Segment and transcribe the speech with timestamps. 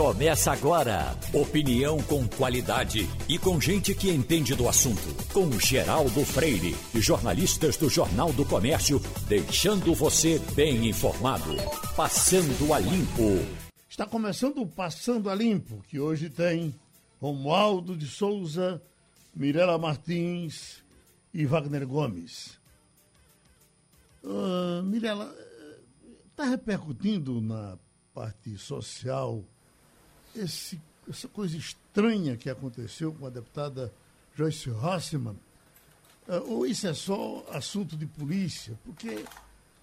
[0.00, 1.14] Começa agora.
[1.30, 5.02] Opinião com qualidade e com gente que entende do assunto.
[5.30, 11.54] Com Geraldo Freire e jornalistas do Jornal do Comércio, deixando você bem informado.
[11.94, 13.46] Passando a Limpo.
[13.90, 16.74] Está começando o Passando a Limpo, que hoje tem
[17.20, 18.80] Romualdo de Souza,
[19.36, 20.82] Mirela Martins
[21.34, 22.58] e Wagner Gomes.
[24.24, 25.30] Uh, Mirela,
[26.30, 27.76] está repercutindo na
[28.14, 29.44] parte social
[30.34, 33.92] esse, essa coisa estranha que aconteceu com a deputada
[34.34, 35.36] Joyce Rossman?
[36.28, 38.78] Uh, ou isso é só assunto de polícia?
[38.84, 39.24] Porque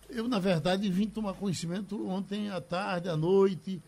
[0.09, 3.81] eu, na verdade, vim tomar conhecimento ontem à tarde, à noite,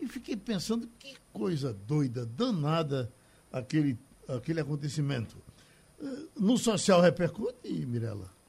[0.00, 3.12] e fiquei pensando que coisa doida, danada
[3.52, 3.98] aquele,
[4.28, 5.36] aquele acontecimento.
[6.00, 8.40] Uh, no social repercute, Mirella?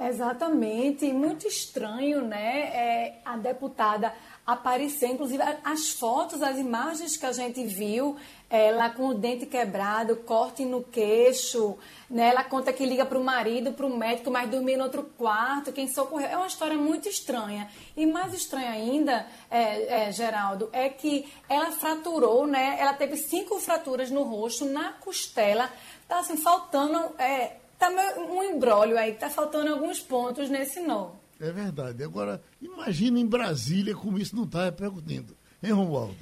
[0.00, 2.60] Exatamente, muito estranho, né?
[2.74, 4.14] É, a deputada
[4.46, 8.16] aparecer, inclusive as fotos, as imagens que a gente viu,
[8.48, 11.78] ela com o dente quebrado, corte no queixo,
[12.10, 12.30] né?
[12.30, 15.72] Ela conta que liga para o marido, para o médico, mas dormir no outro quarto,
[15.72, 16.28] quem socorreu.
[16.28, 17.70] É uma história muito estranha.
[17.96, 22.76] E mais estranha ainda, é, é, Geraldo, é que ela fraturou, né?
[22.80, 25.70] Ela teve cinco fraturas no rosto, na costela,
[26.08, 26.98] tá assim, faltando.
[27.18, 31.19] É, tá um embrólio aí, tá faltando alguns pontos nesse nó.
[31.40, 32.04] É verdade.
[32.04, 35.34] Agora, imagina em Brasília como isso não está repercutindo.
[35.62, 36.16] Hein, Romualdo?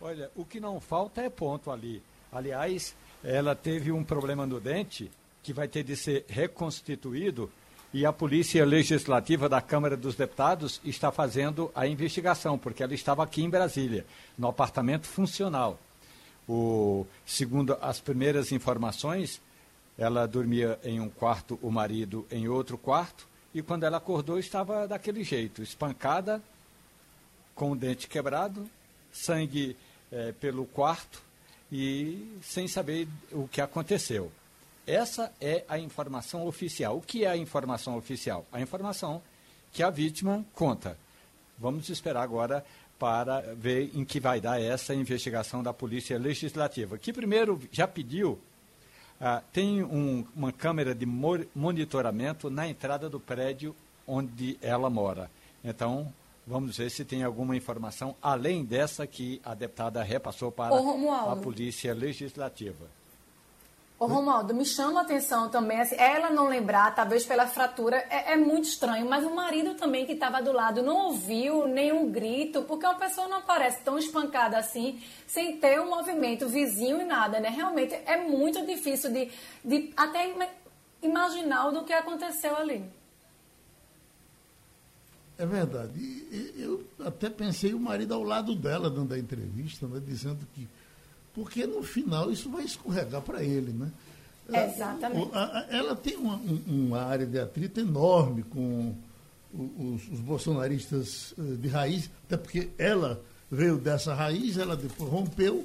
[0.00, 2.02] Olha, o que não falta é ponto ali.
[2.30, 2.94] Aliás,
[3.24, 5.10] ela teve um problema no dente
[5.42, 7.50] que vai ter de ser reconstituído
[7.92, 13.24] e a Polícia Legislativa da Câmara dos Deputados está fazendo a investigação, porque ela estava
[13.24, 14.04] aqui em Brasília,
[14.36, 15.78] no apartamento funcional.
[16.46, 19.40] O, segundo as primeiras informações,
[19.96, 23.26] ela dormia em um quarto, o marido em outro quarto,
[23.58, 26.40] e quando ela acordou estava daquele jeito, espancada,
[27.56, 28.70] com o dente quebrado,
[29.12, 29.76] sangue
[30.12, 31.20] é, pelo quarto
[31.72, 34.30] e sem saber o que aconteceu.
[34.86, 36.98] Essa é a informação oficial.
[36.98, 38.46] O que é a informação oficial?
[38.52, 39.20] A informação
[39.72, 40.96] que a vítima conta.
[41.58, 42.64] Vamos esperar agora
[42.96, 48.38] para ver em que vai dar essa investigação da Polícia Legislativa, que primeiro já pediu
[49.20, 53.74] ah, tem um, uma câmera de monitoramento na entrada do prédio
[54.06, 55.30] onde ela mora.
[55.64, 56.12] Então,
[56.46, 61.92] vamos ver se tem alguma informação além dessa que a deputada repassou para a Polícia
[61.92, 62.97] Legislativa.
[64.00, 68.34] Ô, Romualdo, me chama a atenção também, assim, ela não lembrar, talvez pela fratura, é,
[68.34, 72.62] é muito estranho, mas o marido também que estava do lado não ouviu nenhum grito,
[72.62, 77.40] porque uma pessoa não aparece tão espancada assim, sem ter um movimento vizinho e nada,
[77.40, 77.48] né?
[77.48, 79.32] Realmente é muito difícil de,
[79.64, 80.32] de até
[81.02, 82.88] imaginar do que aconteceu ali.
[85.36, 86.54] É verdade.
[86.56, 90.68] eu até pensei o marido ao lado dela, dando a entrevista, né, dizendo que
[91.38, 93.92] porque no final isso vai escorregar para ele, né?
[94.48, 95.30] Exatamente.
[95.70, 98.92] Ela tem uma, uma área de atrito enorme com
[99.54, 105.64] os, os, bolsonaristas eh, de raiz, até porque ela veio dessa raiz, ela depois rompeu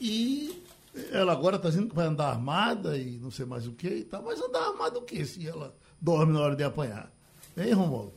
[0.00, 0.62] e
[1.10, 4.04] ela agora está dizendo que vai andar armada e não sei mais o que e
[4.04, 7.10] tal, mas andar armada o que se ela dorme na hora de apanhar?
[7.56, 8.12] Hein, Romualdo?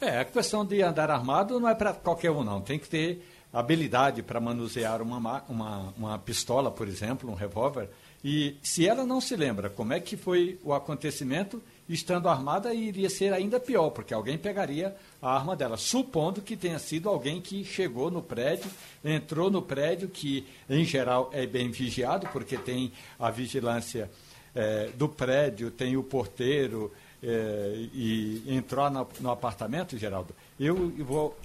[0.00, 2.62] É, a questão de andar armado não é para qualquer um, não.
[2.62, 3.22] Tem que ter
[3.52, 7.88] habilidade para manusear uma, uma, uma pistola, por exemplo, um revólver.
[8.22, 13.08] E se ela não se lembra como é que foi o acontecimento, estando armada iria
[13.08, 17.64] ser ainda pior, porque alguém pegaria a arma dela, supondo que tenha sido alguém que
[17.64, 18.70] chegou no prédio,
[19.04, 24.10] entrou no prédio, que em geral é bem vigiado, porque tem a vigilância
[24.54, 30.34] é, do prédio, tem o porteiro, é, e entrou no, no apartamento, Geraldo.
[30.58, 31.36] Eu vou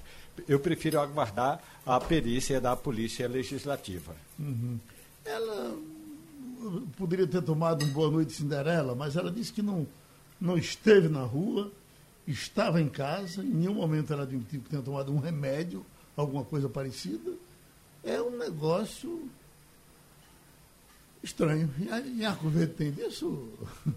[0.47, 4.15] eu prefiro aguardar a perícia da Polícia Legislativa.
[4.39, 4.79] Uhum.
[5.23, 5.75] Ela
[6.97, 9.85] poderia ter tomado um Boa Noite Cinderela, mas ela disse que não,
[10.39, 11.71] não esteve na rua,
[12.27, 15.85] estava em casa, em nenhum momento ela admitiu que tenha tomado um remédio,
[16.15, 17.31] alguma coisa parecida.
[18.03, 19.29] É um negócio
[21.23, 21.69] estranho.
[22.15, 23.49] E a Arco Verde tem disso?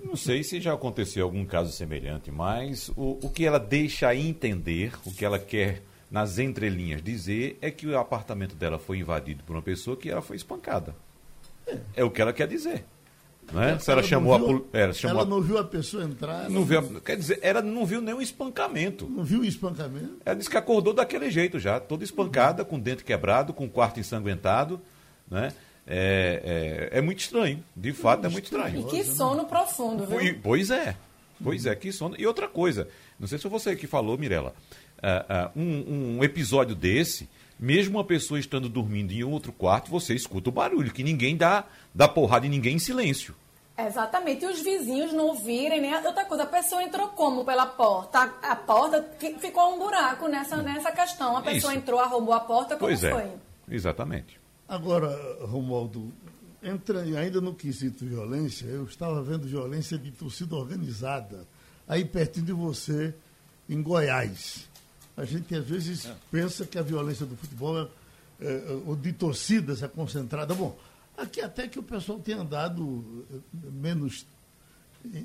[0.03, 4.93] Não sei se já aconteceu algum caso semelhante, mas o, o que ela deixa entender,
[5.05, 9.55] o que ela quer nas entrelinhas, dizer é que o apartamento dela foi invadido por
[9.55, 10.95] uma pessoa que ela foi espancada.
[11.67, 12.85] É, é o que ela quer dizer.
[13.53, 13.79] Não é?
[13.79, 16.51] Se ela, ela chamou viu, a ela, chamou ela não viu a pessoa entrar.
[16.51, 19.07] Não viu, quer dizer, ela não viu nenhum espancamento.
[19.09, 20.19] Não viu o espancamento?
[20.25, 22.69] Ela disse que acordou daquele jeito já, toda espancada, uhum.
[22.69, 24.81] com o dente quebrado, com o quarto ensanguentado,
[25.31, 25.53] né?
[25.91, 28.81] É, é, é muito estranho, de fato é muito estranho.
[28.81, 30.39] E que sono profundo, viu?
[30.43, 30.95] Pois é,
[31.43, 32.15] pois é, que sono.
[32.19, 32.87] E outra coisa,
[33.19, 34.53] não sei se foi você que falou, Mirella,
[35.03, 37.29] uh, uh, um, um episódio desse,
[37.59, 41.65] mesmo uma pessoa estando dormindo em outro quarto, você escuta o barulho, que ninguém dá,
[41.95, 43.35] dá porrada em ninguém em silêncio.
[43.77, 46.03] Exatamente, e os vizinhos não virem, né?
[46.05, 48.19] Outra coisa, a pessoa entrou como pela porta?
[48.19, 49.09] A, a porta
[49.39, 51.37] ficou um buraco nessa, nessa questão.
[51.37, 51.81] A pessoa Isso.
[51.81, 53.13] entrou, arrombou a porta, como pois é.
[53.13, 53.31] foi?
[53.71, 54.41] Exatamente.
[54.69, 55.09] Agora,
[55.47, 56.13] Romualdo,
[56.61, 61.47] entra ainda no quesito violência, eu estava vendo violência de torcida organizada,
[61.87, 63.15] aí pertinho de você,
[63.69, 64.69] em Goiás.
[65.19, 66.15] A gente às vezes é.
[66.31, 67.89] pensa que a violência do futebol, é,
[68.41, 70.55] é, ou de torcidas, é concentrada.
[70.55, 70.79] Bom,
[71.19, 73.39] Aqui até que o pessoal tem andado eh,
[73.73, 74.25] menos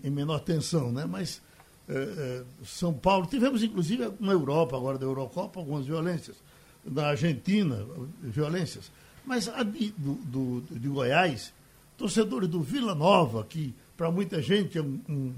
[0.04, 1.06] em menor tensão, né?
[1.06, 1.40] Mas
[1.88, 6.36] é, é, São Paulo, tivemos inclusive na Europa, agora da Eurocopa, algumas violências.
[6.84, 7.86] Na Argentina,
[8.24, 8.92] violências.
[9.24, 11.54] Mas a de, do, do, de Goiás,
[11.96, 15.34] torcedores do Vila Nova, que para muita gente é um, um,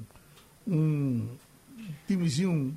[0.65, 1.29] um
[2.07, 2.73] timezinho,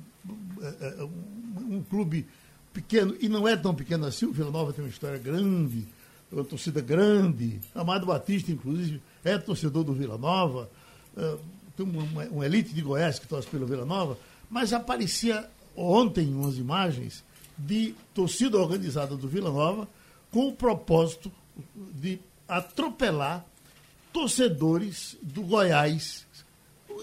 [1.57, 2.27] um, clube
[2.73, 5.87] pequeno, e não é tão pequeno assim, o Vila Nova tem uma história grande
[6.31, 7.59] uma torcida grande.
[7.73, 10.69] Amado Batista, inclusive, é torcedor do Vila Nova.
[11.15, 11.39] Uh,
[11.75, 14.17] tem um, um, elite de Goiás que torce pelo Vila Nova.
[14.49, 17.23] Mas aparecia ontem umas imagens
[17.57, 19.87] de torcida organizada do Vila Nova
[20.31, 21.31] com o propósito
[21.75, 23.45] de atropelar
[24.13, 26.25] torcedores do Goiás,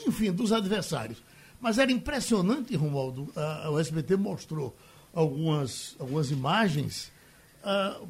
[0.06, 1.18] enfim, dos adversários.
[1.60, 4.76] Mas era impressionante, Romualdo, a, o SBT mostrou
[5.14, 7.10] algumas, algumas imagens,
[7.64, 8.06] uh,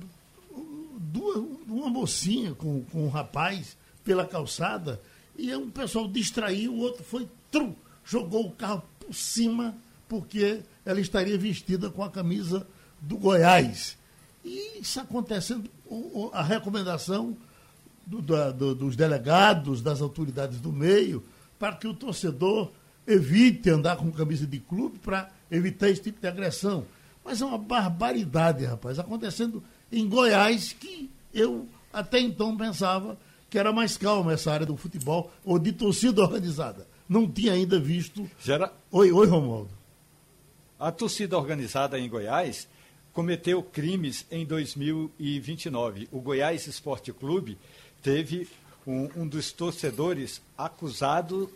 [0.98, 5.00] duas, uma mocinha com, com um rapaz pela calçada
[5.38, 9.74] e um pessoal distraiu, o outro foi, trum, jogou o carro por cima
[10.08, 12.66] porque ela estaria vestida com a camisa
[13.00, 13.96] do Goiás.
[14.44, 15.68] E isso acontecendo,
[16.32, 17.36] a recomendação
[18.06, 21.24] do, do, dos delegados, das autoridades do meio,
[21.58, 22.70] para que o torcedor
[23.06, 26.84] evite andar com camisa de clube para evitar esse tipo de agressão.
[27.24, 33.18] Mas é uma barbaridade, rapaz, acontecendo em Goiás, que eu até então pensava
[33.48, 36.86] que era mais calma essa área do futebol ou de torcida organizada.
[37.08, 38.28] Não tinha ainda visto.
[38.42, 38.72] Gera...
[38.90, 39.70] Oi, oi, Romualdo.
[40.78, 42.68] A torcida organizada em Goiás
[43.12, 46.08] cometeu crimes em 2029.
[46.12, 47.56] O Goiás Esporte Clube
[48.02, 48.46] teve
[48.86, 51.50] um, um dos torcedores acusado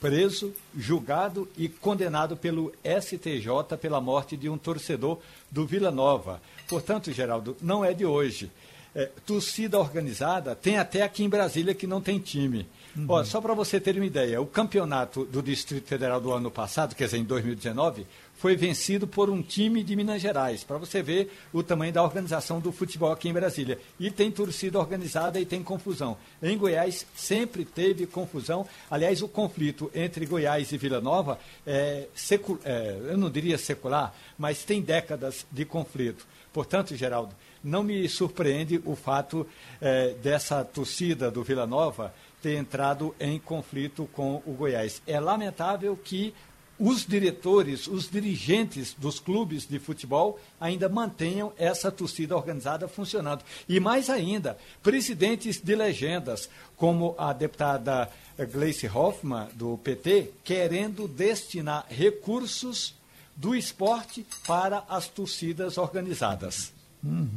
[0.00, 5.18] preso, julgado e condenado pelo STJ pela morte de um torcedor
[5.50, 6.40] do Vila Nova.
[6.68, 8.50] Portanto, Geraldo, não é de hoje.
[8.94, 12.66] É, torcida organizada tem até aqui em Brasília que não tem time.
[12.96, 13.04] Uhum.
[13.08, 16.94] Ó, só para você ter uma ideia, o campeonato do Distrito Federal do ano passado,
[16.94, 18.06] quer dizer, em 2019,
[18.36, 22.60] foi vencido por um time de Minas Gerais, para você ver o tamanho da organização
[22.60, 23.78] do futebol aqui em Brasília.
[24.00, 26.16] E tem torcida organizada e tem confusão.
[26.42, 28.66] Em Goiás sempre teve confusão.
[28.90, 34.14] Aliás, o conflito entre Goiás e Vila Nova é, secu é eu não diria secular,
[34.38, 36.26] mas tem décadas de conflito.
[36.52, 39.46] Portanto, Geraldo, não me surpreende o fato
[39.80, 42.14] é, dessa torcida do Vila Nova
[42.46, 45.02] ter entrado em conflito com o Goiás.
[45.04, 46.32] É lamentável que
[46.78, 53.42] os diretores, os dirigentes dos clubes de futebol ainda mantenham essa torcida organizada funcionando.
[53.68, 58.08] E mais ainda, presidentes de legendas, como a deputada
[58.52, 62.94] Gleice Hoffmann, do PT, querendo destinar recursos
[63.34, 66.72] do esporte para as torcidas organizadas.
[67.02, 67.28] Uhum.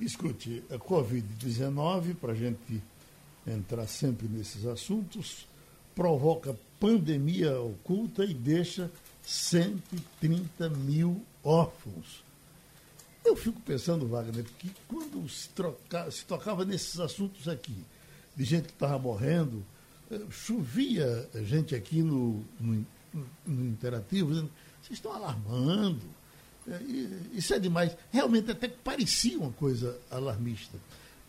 [0.00, 2.82] Escute, a Covid-19, para a gente
[3.52, 5.46] entrar sempre nesses assuntos,
[5.94, 8.90] provoca pandemia oculta e deixa
[9.22, 12.24] 130 mil órfãos.
[13.24, 17.76] Eu fico pensando, Wagner, que quando se, troca, se tocava nesses assuntos aqui,
[18.34, 19.64] de gente que estava morrendo,
[20.10, 22.86] eh, chovia gente aqui no, no,
[23.46, 24.50] no Interativo dizendo,
[24.82, 26.06] vocês estão alarmando,
[26.66, 26.80] eh,
[27.32, 27.94] isso é demais.
[28.10, 30.78] Realmente até parecia uma coisa alarmista.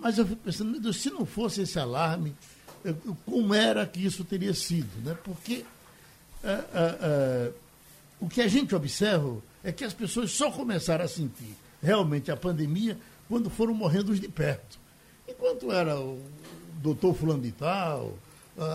[0.02, 2.36] Mas eu fico pensando, meu Deus, se não fosse esse alarme,
[3.24, 5.16] como era que isso teria sido, né?
[5.24, 5.64] Porque
[6.44, 7.52] é, é, é,
[8.20, 12.36] o que a gente observa é que as pessoas só começaram a sentir realmente a
[12.36, 12.98] pandemia
[13.30, 14.80] quando foram morrendo de perto.
[15.28, 16.20] Enquanto era o
[16.82, 18.18] doutor fulano de tal,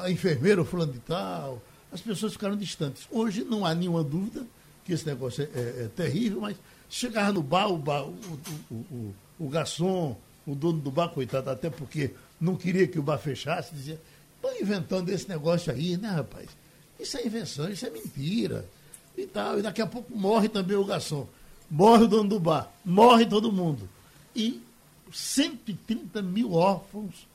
[0.05, 3.09] a enfermeira fulano de tal, as pessoas ficaram distantes.
[3.11, 4.47] Hoje não há nenhuma dúvida
[4.85, 6.57] que esse negócio é, é, é terrível, mas
[6.89, 8.17] chegar no bar, o, bar, o,
[8.71, 13.03] o, o, o garçom, o dono do bar, coitado, até porque não queria que o
[13.03, 14.01] bar fechasse, dizia,
[14.37, 16.49] estão inventando esse negócio aí, né, rapaz?
[16.99, 18.65] Isso é invenção, isso é mentira.
[19.17, 19.59] E tal.
[19.59, 21.27] E daqui a pouco morre também o garçom.
[21.71, 22.71] Morre o dono do bar.
[22.85, 23.89] Morre todo mundo.
[24.35, 24.63] E
[25.13, 27.27] 130 mil órfãos,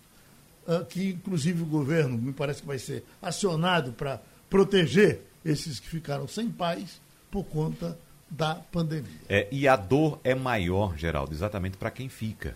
[0.68, 5.88] uh, que inclusive o governo me parece que vai ser acionado para proteger esses que
[5.88, 7.01] ficaram sem pais
[7.32, 7.98] por conta
[8.30, 9.20] da pandemia.
[9.27, 12.56] É, e a dor é maior, Geraldo, exatamente para quem fica.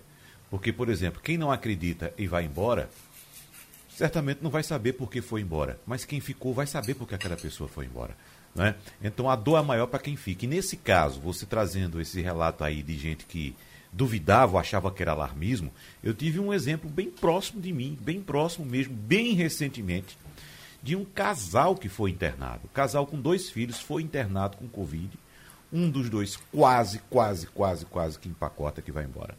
[0.55, 2.89] Porque, por exemplo, quem não acredita e vai embora,
[3.89, 5.77] certamente não vai saber por que foi embora.
[5.85, 8.15] Mas quem ficou vai saber por que aquela pessoa foi embora.
[8.55, 8.73] Né?
[9.03, 10.45] Então a dor é maior para quem fica.
[10.45, 13.53] E nesse caso, você trazendo esse relato aí de gente que
[13.91, 18.65] duvidava, achava que era alarmismo, eu tive um exemplo bem próximo de mim, bem próximo
[18.65, 20.17] mesmo, bem recentemente,
[20.81, 22.69] de um casal que foi internado.
[22.73, 25.19] Casal com dois filhos foi internado com Covid.
[25.73, 29.35] Um dos dois quase, quase, quase, quase que empacota que vai embora.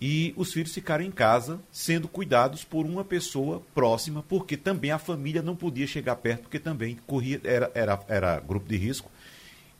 [0.00, 4.98] E os filhos ficaram em casa sendo cuidados por uma pessoa próxima, porque também a
[4.98, 9.10] família não podia chegar perto, porque também corria, era, era, era grupo de risco.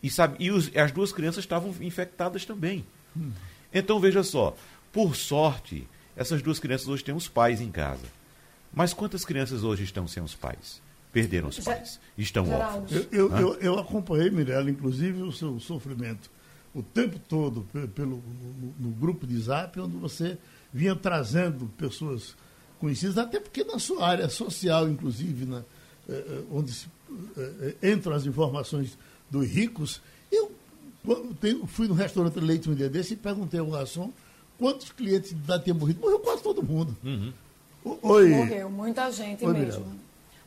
[0.03, 2.85] E, sabe, e os, as duas crianças estavam infectadas também.
[3.17, 3.31] Hum.
[3.73, 4.55] Então veja só,
[4.93, 8.05] por sorte, essas duas crianças hoje têm os pais em casa.
[8.73, 10.83] Mas quantas crianças hoje estão sem os pais?
[11.13, 12.93] Perderam os pais, estão órfãos.
[12.93, 16.31] Eu, eu, eu, eu acompanhei, Mirella, inclusive, o seu sofrimento
[16.75, 18.23] o tempo todo pelo,
[18.61, 20.39] no, no, grupo de zap, onde você
[20.73, 22.37] vinha trazendo pessoas
[22.79, 25.59] conhecidas, até porque na sua área social, inclusive, na,
[26.09, 26.87] eh, eh onde se,
[27.37, 28.97] eh, eh, entram as informações
[29.29, 30.01] dos ricos,
[30.31, 30.53] eu
[31.41, 34.13] tenho, fui no restaurante Leite um dia desse e perguntei ao garçom
[34.59, 36.01] quantos clientes da tinham morrido.
[36.01, 36.97] Morreu quase todo mundo.
[37.03, 37.33] Uhum.
[38.03, 38.29] Oi.
[38.29, 39.85] Morreu, muita gente Oi, mesmo.
[39.85, 40.00] Mirella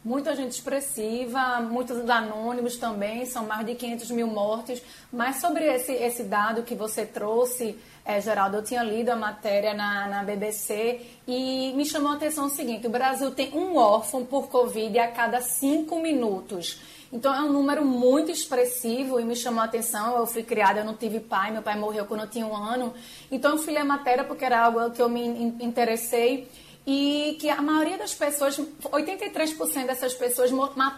[0.03, 4.81] muita gente expressiva, muitos anônimos também, são mais de 500 mil mortes.
[5.12, 9.74] Mas sobre esse, esse dado que você trouxe, é, Geraldo, eu tinha lido a matéria
[9.74, 14.25] na, na BBC e me chamou a atenção o seguinte: o Brasil tem um órfão
[14.25, 16.81] por Covid a cada cinco minutos.
[17.13, 20.17] Então é um número muito expressivo e me chamou a atenção.
[20.17, 22.91] Eu fui criada, eu não tive pai, meu pai morreu quando eu tinha um ano.
[23.31, 25.24] Então eu fui ler a matéria porque era algo que eu me
[25.62, 26.50] interessei
[26.85, 30.51] e que a maioria das pessoas, 83% dessas pessoas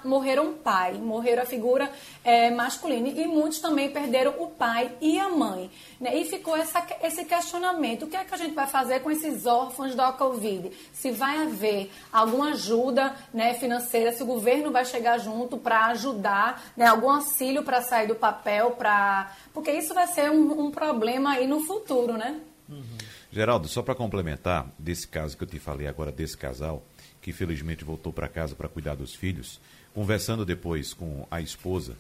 [0.04, 1.92] morreram pai, morreram a figura
[2.24, 5.70] é, masculina e muitos também perderam o pai e a mãe.
[6.00, 6.18] Né?
[6.18, 9.46] E ficou essa, esse questionamento: o que é que a gente vai fazer com esses
[9.46, 10.72] órfãos da Covid?
[10.92, 16.64] Se vai haver alguma ajuda né, financeira, se o governo vai chegar junto para ajudar,
[16.76, 19.32] né, algum auxílio para sair do papel, pra...
[19.54, 22.40] porque isso vai ser um, um problema aí no futuro, né?
[22.68, 23.05] Uhum.
[23.36, 26.88] Geraldo, só para complementar desse caso que eu te falei agora, desse casal,
[27.22, 29.60] que felizmente voltou para casa para cuidar dos filhos,
[29.94, 31.98] conversando depois com a esposa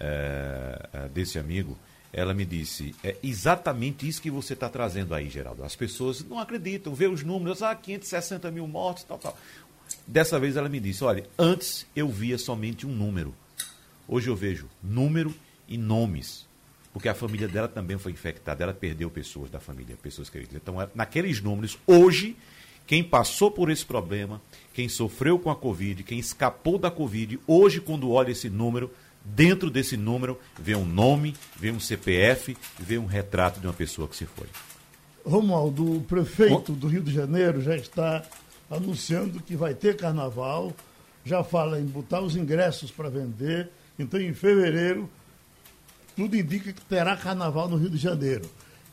[0.00, 1.78] é, desse amigo,
[2.12, 5.62] ela me disse: é exatamente isso que você está trazendo aí, Geraldo.
[5.62, 9.38] As pessoas não acreditam, vê os números, ah, 560 mil mortos, tal, tal.
[10.04, 13.32] Dessa vez ela me disse: olha, antes eu via somente um número.
[14.08, 15.32] Hoje eu vejo número
[15.68, 16.48] e nomes
[16.94, 20.54] porque a família dela também foi infectada, ela perdeu pessoas da família, pessoas queridas.
[20.54, 22.36] Então, naqueles números, hoje,
[22.86, 24.40] quem passou por esse problema,
[24.72, 28.88] quem sofreu com a Covid, quem escapou da Covid, hoje, quando olha esse número,
[29.24, 34.06] dentro desse número, vê um nome, vê um CPF, vê um retrato de uma pessoa
[34.06, 34.46] que se foi.
[35.26, 38.22] Romualdo, o prefeito do Rio de Janeiro já está
[38.70, 40.72] anunciando que vai ter carnaval,
[41.24, 45.10] já fala em botar os ingressos para vender, então em fevereiro
[46.16, 48.48] tudo indica que terá carnaval no Rio de Janeiro.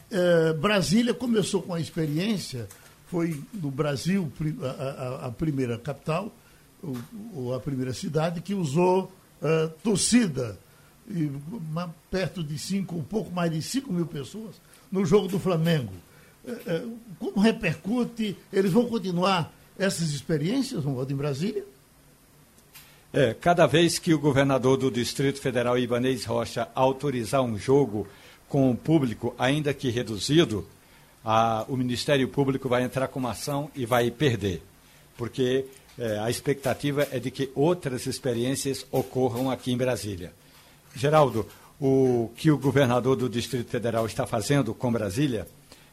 [0.09, 2.67] É, Brasília começou com a experiência,
[3.07, 6.31] foi no Brasil a, a, a primeira capital,
[7.33, 9.11] ou, a primeira cidade, que usou
[9.41, 10.57] uh, torcida,
[11.07, 14.55] e, uma, perto de cinco, um pouco mais de 5 mil pessoas,
[14.91, 15.93] no jogo do Flamengo.
[16.45, 16.87] É, é,
[17.19, 18.35] como repercute?
[18.51, 21.63] Eles vão continuar essas experiências, vão em Brasília?
[23.13, 28.08] É, cada vez que o governador do Distrito Federal, Ibanez Rocha, autorizar um jogo
[28.48, 30.65] com o público, ainda que reduzido,
[31.24, 34.62] a, o Ministério Público vai entrar com uma ação e vai perder.
[35.18, 35.65] Porque
[36.00, 40.32] é, a expectativa é de que outras experiências ocorram aqui em Brasília.
[40.96, 41.46] Geraldo,
[41.82, 45.46] o que o governador do Distrito Federal está fazendo com Brasília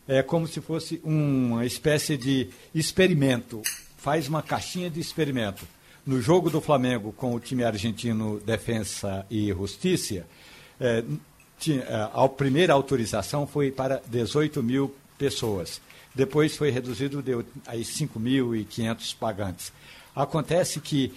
[0.07, 3.61] é como se fosse uma espécie de experimento.
[3.97, 5.67] Faz uma caixinha de experimento
[6.09, 10.25] no jogo do Flamengo com o time argentino Defensa e Justiça,
[10.81, 11.05] é,
[11.59, 15.83] tinha, é, a primeira autorização foi para 18 mil pessoas.
[16.15, 17.35] Depois foi reduzido de
[17.67, 19.71] a 5.500 pagantes.
[20.17, 21.13] Acontece que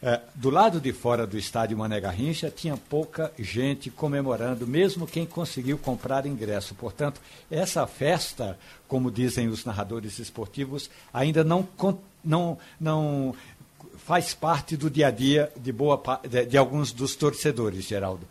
[0.00, 5.26] é, do lado de fora do estádio Mané Garrincha tinha pouca gente comemorando, mesmo quem
[5.26, 6.72] conseguiu comprar ingresso.
[6.76, 11.66] Portanto, essa festa, como dizem os narradores esportivos, ainda não,
[12.22, 13.34] não, não
[13.96, 18.26] faz parte do dia a dia de, boa, de, de alguns dos torcedores, Geraldo.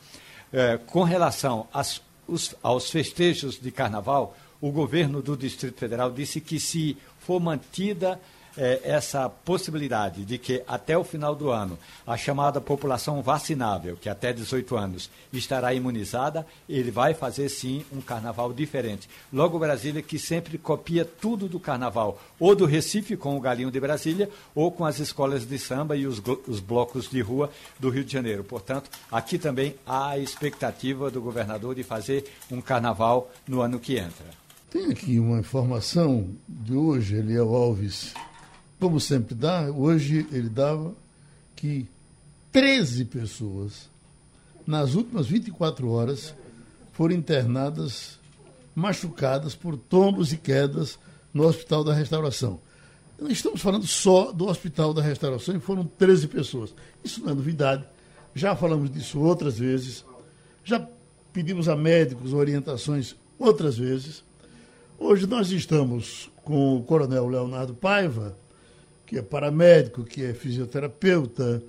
[0.52, 6.40] É, com relação às, os, aos festejos de carnaval, o governo do Distrito Federal disse
[6.40, 8.20] que se for mantida
[8.58, 14.10] é, essa possibilidade de que até o final do ano a chamada população vacinável, que
[14.10, 19.10] até 18 anos estará imunizada, ele vai fazer sim um carnaval diferente.
[19.32, 23.80] Logo Brasília que sempre copia tudo do carnaval, ou do Recife com o Galinho de
[23.80, 28.04] Brasília, ou com as escolas de samba e os, os blocos de rua do Rio
[28.04, 28.44] de Janeiro.
[28.44, 33.98] Portanto, aqui também há a expectativa do governador de fazer um carnaval no ano que
[33.98, 34.26] entra.
[34.70, 38.14] Tem aqui uma informação de hoje, Eliel Alves
[38.86, 40.94] como sempre dá, hoje ele dava
[41.56, 41.88] que
[42.52, 43.90] 13 pessoas,
[44.64, 46.36] nas últimas 24 horas,
[46.92, 48.20] foram internadas
[48.76, 51.00] machucadas por tombos e quedas
[51.34, 52.60] no Hospital da Restauração.
[53.20, 56.72] Não estamos falando só do Hospital da Restauração, e foram 13 pessoas.
[57.04, 57.84] Isso não é novidade,
[58.36, 60.06] já falamos disso outras vezes,
[60.64, 60.88] já
[61.34, 64.24] pedimos a médicos orientações outras vezes.
[65.00, 68.38] Hoje nós estamos com o Coronel Leonardo Paiva,
[69.06, 71.62] que é paramédico, que é fisioterapeuta,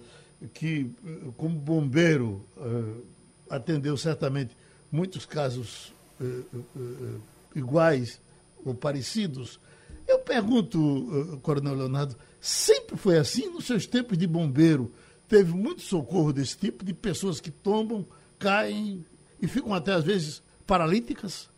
[0.55, 0.91] que,
[1.37, 3.05] como bombeiro, uh,
[3.49, 4.57] atendeu certamente
[4.91, 7.21] muitos casos uh,
[7.55, 8.21] iguais
[8.65, 9.61] ou parecidos.
[10.07, 14.93] Eu pergunto, Coronel Leonardo, sempre foi assim nos seus tempos de bombeiro?
[15.29, 18.07] Teve muito socorro desse tipo, de pessoas que tombam,
[18.39, 19.05] caem
[19.43, 21.51] e ficam até às vezes paralíticas?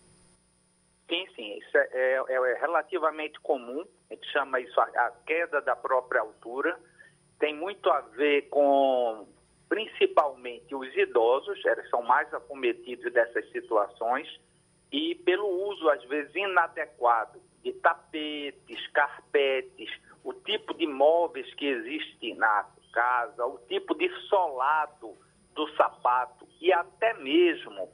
[1.09, 5.77] Sim, sim, isso é, é, é relativamente comum a gente chama isso a queda da
[5.77, 6.79] própria altura,
[7.39, 9.27] tem muito a ver com
[9.69, 14.27] principalmente os idosos, eles são mais acometidos dessas situações,
[14.91, 19.91] e pelo uso, às vezes, inadequado de tapetes, carpetes,
[20.25, 25.15] o tipo de móveis que existe na casa, o tipo de solado
[25.55, 27.91] do sapato e até mesmo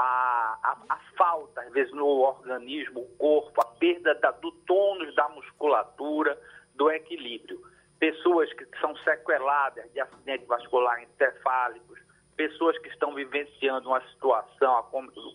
[0.00, 5.12] a, a, a, falta, às vezes, no organismo, o corpo, a perda da, do tônus
[5.16, 6.40] da musculatura,
[6.74, 7.60] do equilíbrio.
[7.98, 11.98] Pessoas que são sequeladas de acidente vascular encefálicos,
[12.36, 14.88] pessoas que estão vivenciando uma situação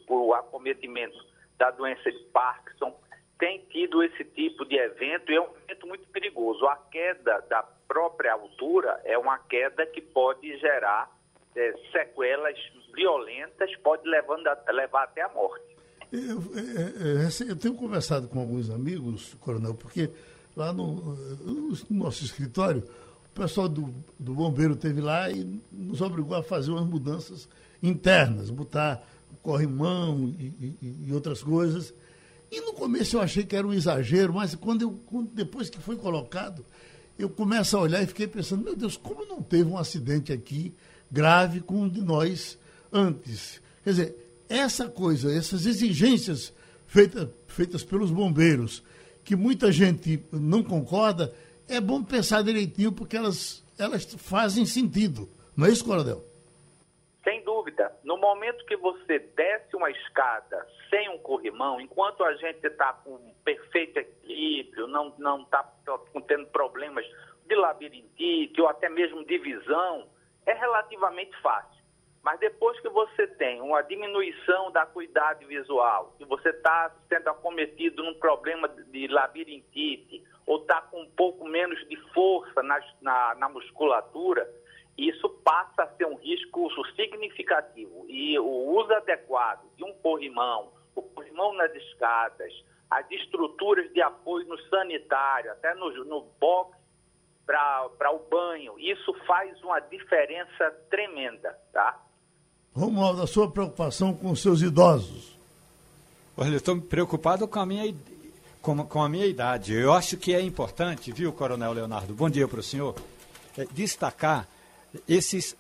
[0.08, 1.18] por acometimento
[1.58, 2.98] da doença de Parkinson,
[3.38, 6.66] têm tido esse tipo de evento e é um evento muito perigoso.
[6.68, 11.12] A queda da própria altura é uma queda que pode gerar
[11.54, 12.58] é, sequelas
[12.94, 15.66] violentas, pode levando a, levar até a morte.
[16.12, 20.12] Eu, é, é, eu, tenho conversado com alguns amigos, coronel, porque
[20.56, 22.84] lá no, no nosso escritório,
[23.26, 27.50] o pessoal do, do bombeiro teve lá e nos obrigou a fazer umas mudanças
[27.82, 29.04] internas, botar
[29.42, 31.94] corrimão e, e, e outras coisas.
[32.52, 35.96] E no começo eu achei que era um exagero, mas quando eu, depois que foi
[35.96, 36.64] colocado,
[37.18, 40.74] eu começo a olhar e fiquei pensando, meu Deus, como não teve um acidente aqui
[41.12, 42.58] grave com um de nós
[42.94, 43.62] antes.
[43.84, 44.16] Quer dizer,
[44.50, 46.54] essa coisa, essas exigências
[46.86, 48.84] feitas, feitas pelos bombeiros,
[49.24, 51.34] que muita gente não concorda,
[51.68, 55.28] é bom pensar direitinho porque elas, elas fazem sentido.
[55.56, 56.24] Não é isso, Coronel?
[57.24, 57.92] Sem dúvida.
[58.04, 63.18] No momento que você desce uma escada sem um corrimão, enquanto a gente está com
[63.44, 65.64] perfeito equilíbrio, não está
[66.28, 67.06] tendo problemas
[67.48, 70.08] de labirintite ou até mesmo de visão,
[70.46, 71.73] é relativamente fácil.
[72.24, 78.02] Mas depois que você tem uma diminuição da acuidade visual, que você está sendo acometido
[78.02, 83.50] num problema de labirintite, ou está com um pouco menos de força na, na, na
[83.50, 84.50] musculatura,
[84.98, 88.06] isso passa a ser um risco significativo.
[88.08, 92.54] E o uso adequado de um corrimão, o corrimão nas escadas,
[92.90, 96.78] as estruturas de apoio no sanitário, até no, no box
[97.46, 102.00] para o banho, isso faz uma diferença tremenda, tá?
[102.76, 105.38] Romualdo, a sua preocupação com os seus idosos?
[106.36, 107.94] Olha, eu estou preocupado com a, minha,
[108.62, 109.74] com, com, a minha idade.
[109.74, 112.16] Eu acho que é importante, viu, Coronel Leonardo?
[112.16, 112.96] Bom dia para o senhor.
[113.56, 114.48] É, destacar
[115.08, 115.56] esses,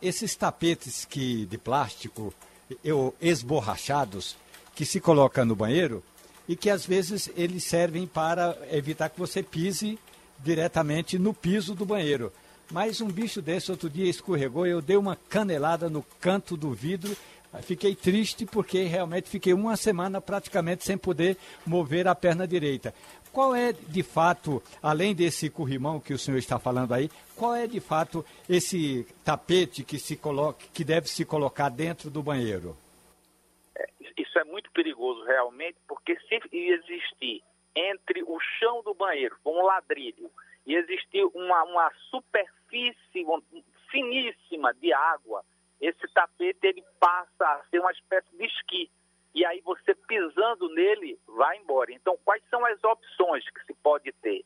[0.00, 2.32] esses tapetes que, de plástico
[2.84, 4.36] eu, esborrachados
[4.76, 6.00] que se coloca no banheiro
[6.48, 9.98] e que às vezes eles servem para evitar que você pise
[10.38, 12.32] diretamente no piso do banheiro.
[12.70, 17.16] Mas um bicho desse outro dia escorregou, eu dei uma canelada no canto do vidro.
[17.62, 22.92] Fiquei triste porque realmente fiquei uma semana praticamente sem poder mover a perna direita.
[23.32, 27.66] Qual é de fato, além desse corrimão que o senhor está falando aí, qual é
[27.66, 32.76] de fato esse tapete que se coloca, que deve se colocar dentro do banheiro?
[33.76, 37.42] É, isso é muito perigoso realmente, porque se existir
[37.74, 40.30] entre o chão do banheiro, um ladrilho,
[40.66, 43.24] e existir uma, uma superfície
[43.90, 45.44] finíssima de água,
[45.80, 48.90] esse tapete ele passa a ser uma espécie de esqui.
[49.34, 51.92] E aí você pisando nele vai embora.
[51.92, 54.44] Então, quais são as opções que se pode ter?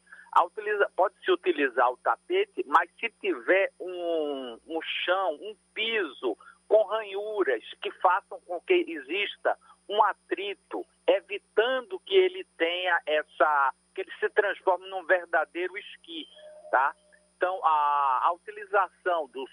[0.94, 7.90] pode-se utilizar o tapete, mas se tiver um, um chão, um piso com ranhuras que
[7.92, 9.57] façam com que exista
[9.88, 16.27] um atrito, evitando que ele tenha essa, que ele se transforme num verdadeiro esqui,
[16.70, 16.94] tá?
[17.37, 19.48] Então, a, a utilização do,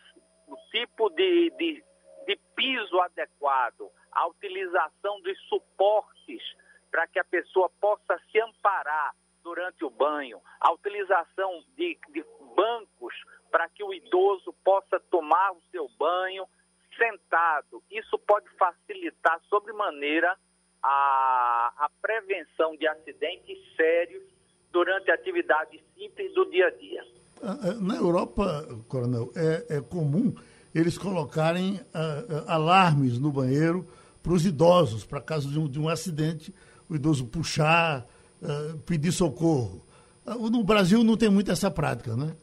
[0.47, 1.83] do tipo de, de,
[2.25, 6.41] de piso adequado, a utilização dos suportes
[6.89, 13.13] para que a pessoa possa se amparar durante o banho, a utilização de, de bancos
[13.51, 16.47] para que o idoso possa tomar o seu banho
[16.97, 17.83] sentado.
[17.91, 20.35] Isso pode facilitar sobremaneira
[20.81, 24.23] a, a prevenção de acidentes sérios
[24.71, 27.03] durante atividades simples do dia a dia.
[27.41, 30.33] Ah, ah, na Europa, Coronel, é, é comum
[30.73, 33.87] eles colocarem uh, alarmes no banheiro
[34.21, 36.53] para os idosos, para caso de um, de um acidente,
[36.89, 38.05] o idoso puxar,
[38.41, 39.85] uh, pedir socorro.
[40.25, 42.35] Uh, no Brasil não tem muito essa prática, né?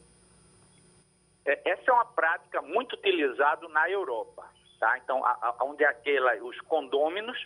[1.45, 4.47] É, essa é uma prática muito utilizada na Europa.
[4.79, 4.97] Tá?
[4.97, 7.37] Então, a, a, onde aquela, os condôminos,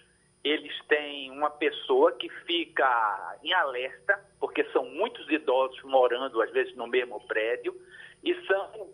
[0.43, 6.75] eles têm uma pessoa que fica em alerta, porque são muitos idosos morando, às vezes,
[6.75, 7.75] no mesmo prédio,
[8.23, 8.91] e são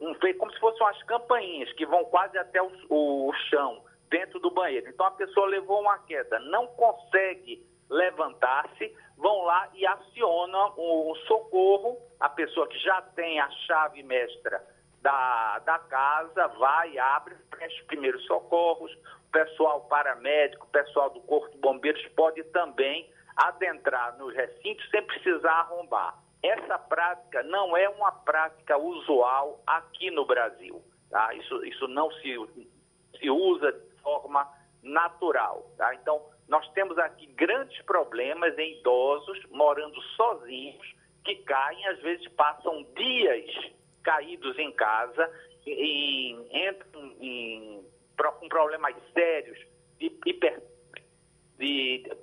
[0.00, 3.82] um, um, como se fossem umas campainhas que vão quase até o, o, o chão,
[4.10, 4.88] dentro do banheiro.
[4.88, 11.98] Então, a pessoa levou uma queda, não consegue levantar-se, vão lá e acionam o, socorro,
[12.20, 14.64] a pessoa que já tem a chave mestra
[15.02, 18.92] da, da casa, vai, abre, presta primeiros socorros,
[19.28, 25.02] o pessoal paramédico, o pessoal do Corpo de Bombeiros pode também adentrar nos recintos sem
[25.02, 26.16] precisar arrombar.
[26.42, 30.82] Essa prática não é uma prática usual aqui no Brasil.
[31.10, 31.34] Tá?
[31.34, 32.36] Isso, isso não se,
[33.18, 34.48] se usa de forma
[34.82, 35.66] natural.
[35.76, 35.94] Tá?
[35.94, 42.86] Então, nós temos aqui grandes problemas em idosos morando sozinhos, que caem, às vezes passam
[42.96, 43.50] dias
[44.02, 45.30] caídos em casa,
[45.66, 47.84] e entram em,
[48.16, 49.58] com problemas sérios
[49.98, 50.08] de,
[51.58, 52.16] de,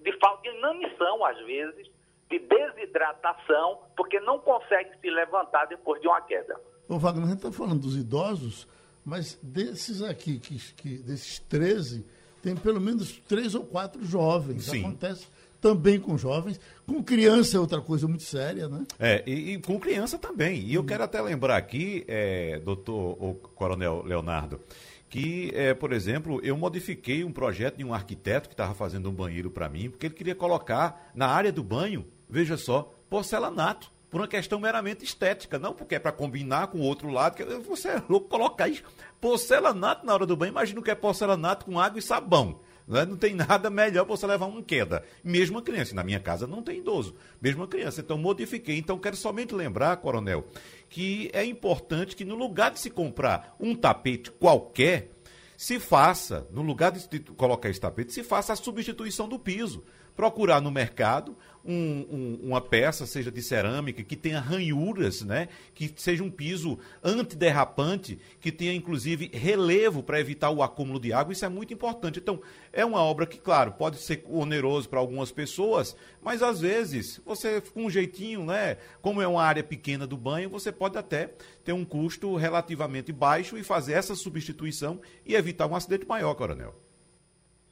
[0.00, 1.90] de falta de inanição, às vezes,
[2.30, 6.58] de desidratação, porque não consegue se levantar depois de uma queda.
[6.88, 8.68] O Wagner, a gente está falando dos idosos,
[9.04, 12.06] mas desses aqui, que, que, desses 13,
[12.42, 14.64] tem pelo menos três ou quatro jovens.
[14.64, 14.80] Sim.
[14.80, 15.26] Acontece
[15.60, 16.60] também com jovens.
[16.84, 18.84] Com criança é outra coisa muito séria, né?
[18.98, 20.60] É, e, e com criança também.
[20.60, 24.60] E eu quero até lembrar aqui, é, doutor ou coronel Leonardo,
[25.08, 29.12] que, é, por exemplo, eu modifiquei um projeto de um arquiteto que estava fazendo um
[29.12, 34.20] banheiro para mim, porque ele queria colocar na área do banho, veja só, porcelanato por
[34.20, 37.88] uma questão meramente estética, não porque é para combinar com o outro lado, que você
[37.88, 38.70] é louco colocar
[39.18, 42.60] porcelanato na hora do banho, imagina que é porcelanato com água e sabão.
[42.86, 43.06] Né?
[43.06, 45.02] Não tem nada melhor para você levar uma queda.
[45.24, 45.94] Mesmo a criança.
[45.94, 47.14] Na minha casa não tem idoso.
[47.40, 48.02] Mesmo a criança.
[48.02, 48.76] Então modifiquei.
[48.76, 50.46] Então quero somente lembrar, coronel,
[50.90, 55.12] que é importante que no lugar de se comprar um tapete qualquer,
[55.56, 59.82] se faça, no lugar de colocar esse tapete, se faça a substituição do piso
[60.14, 65.48] procurar no mercado um, um, uma peça, seja de cerâmica, que tenha ranhuras, né?
[65.74, 71.32] que seja um piso antiderrapante, que tenha inclusive relevo para evitar o acúmulo de água.
[71.32, 72.18] Isso é muito importante.
[72.18, 72.40] Então,
[72.72, 77.60] é uma obra que, claro, pode ser oneroso para algumas pessoas, mas às vezes você,
[77.60, 78.76] com um jeitinho, né?
[79.00, 81.30] como é uma área pequena do banho, você pode até
[81.64, 86.74] ter um custo relativamente baixo e fazer essa substituição e evitar um acidente maior, Coronel.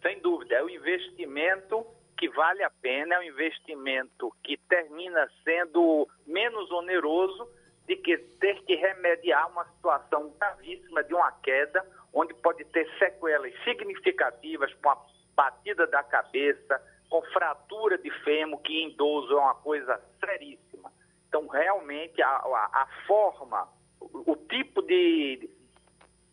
[0.03, 1.85] Sem dúvida, é o investimento
[2.21, 7.49] que vale a pena, é um investimento que termina sendo menos oneroso
[7.89, 13.55] de que ter que remediar uma situação gravíssima de uma queda, onde pode ter sequelas
[13.65, 14.99] significativas com a
[15.35, 16.79] batida da cabeça,
[17.09, 20.93] com fratura de fêmur, que em idoso é uma coisa seríssima.
[21.27, 23.67] Então, realmente, a, a, a forma,
[23.99, 25.49] o, o tipo de,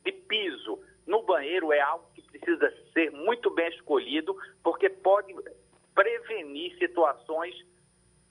[0.03, 5.33] de piso no banheiro é algo que precisa ser muito bem escolhido, porque pode
[5.97, 7.55] prevenir situações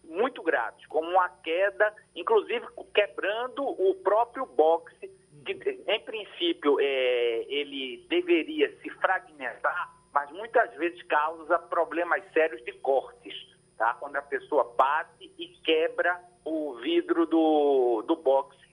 [0.05, 5.11] muito graves, como uma queda, inclusive quebrando o próprio boxe,
[5.45, 12.73] que em princípio é, ele deveria se fragmentar, mas muitas vezes causa problemas sérios de
[12.75, 13.35] cortes,
[13.77, 13.95] tá?
[13.95, 18.65] quando a pessoa bate e quebra o vidro do, do boxe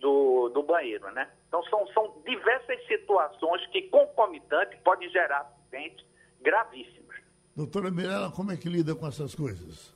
[0.00, 1.08] do, do banheiro.
[1.12, 1.30] Né?
[1.46, 6.04] Então são, são diversas situações que concomitantes podem gerar acidentes
[6.40, 7.09] gravíssimos.
[7.60, 9.92] Doutora Mirella, como é que lida com essas coisas?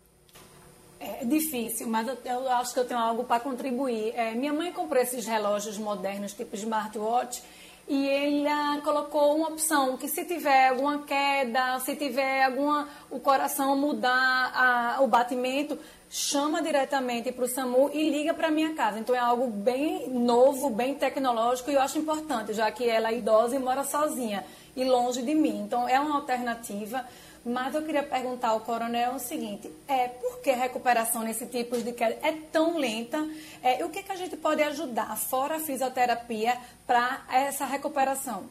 [1.00, 4.12] É difícil, mas eu, eu acho que eu tenho algo para contribuir.
[4.14, 7.42] É, minha mãe comprou esses relógios modernos, tipo smartwatch,
[7.88, 13.18] e ele ah, colocou uma opção que se tiver alguma queda, se tiver alguma o
[13.18, 15.78] coração mudar o batimento,
[16.10, 18.98] chama diretamente para o SAMU e liga para minha casa.
[18.98, 23.16] Então é algo bem novo, bem tecnológico e eu acho importante, já que ela é
[23.16, 24.44] idosa e mora sozinha
[24.76, 25.62] e longe de mim.
[25.62, 27.06] Então é uma alternativa.
[27.44, 31.76] Mas eu queria perguntar ao coronel o seguinte: é, por que a recuperação nesse tipo
[31.76, 33.18] de queda é tão lenta?
[33.62, 36.54] É, e o que, que a gente pode ajudar, fora a fisioterapia,
[36.86, 38.48] para essa recuperação?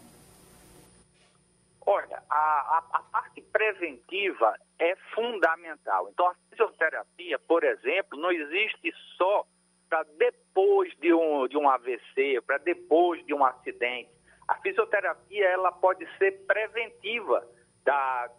[1.86, 6.08] Olha, a, a, a, parte preventiva é fundamental.
[6.10, 9.46] Então, a fisioterapia, por exemplo, não existe só
[9.90, 14.10] para depois de um, de um AVC, para depois de um acidente.
[14.48, 17.46] A fisioterapia ela pode ser preventiva
[17.84, 18.30] da,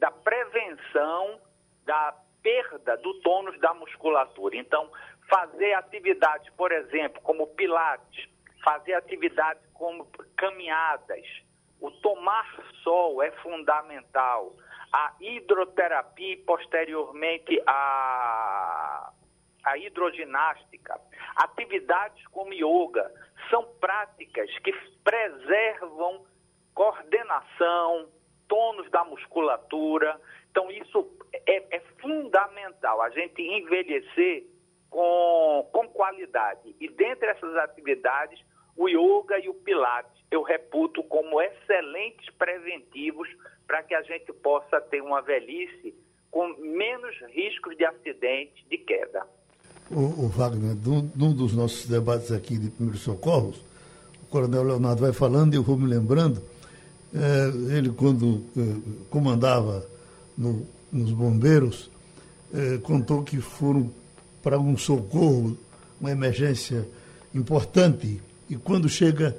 [0.00, 1.40] da prevenção
[1.84, 4.56] da perda do tônus da musculatura.
[4.56, 4.90] Então,
[5.28, 8.28] fazer atividades, por exemplo, como pilates,
[8.64, 11.24] fazer atividades como caminhadas,
[11.80, 12.46] o tomar
[12.82, 14.54] sol é fundamental.
[14.92, 19.12] A hidroterapia e posteriormente a,
[19.64, 21.00] a hidroginástica,
[21.36, 23.12] atividades como yoga,
[23.50, 24.72] são práticas que
[25.04, 26.26] preservam
[26.74, 28.08] coordenação,
[28.50, 30.20] tônus da musculatura.
[30.50, 31.08] Então, isso
[31.46, 34.44] é, é fundamental, a gente envelhecer
[34.90, 36.74] com, com qualidade.
[36.80, 38.44] E dentre essas atividades,
[38.76, 43.28] o yoga e o pilates eu reputo como excelentes preventivos
[43.66, 45.94] para que a gente possa ter uma velhice
[46.30, 49.26] com menos riscos de acidente, de queda.
[49.90, 53.60] O, o Wagner, num, num dos nossos debates aqui de primeiros socorros,
[54.22, 56.40] o coronel Leonardo vai falando e eu vou me lembrando
[57.74, 58.76] ele, quando é,
[59.10, 59.84] comandava
[60.36, 61.90] no, nos bombeiros,
[62.52, 63.90] é, contou que foram
[64.42, 65.56] para um socorro,
[66.00, 66.86] uma emergência
[67.34, 69.36] importante, e quando chega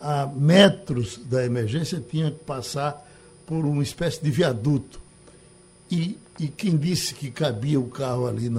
[0.00, 3.04] a metros da emergência, tinha que passar
[3.46, 5.00] por uma espécie de viaduto.
[5.90, 8.50] E, e quem disse que cabia o carro ali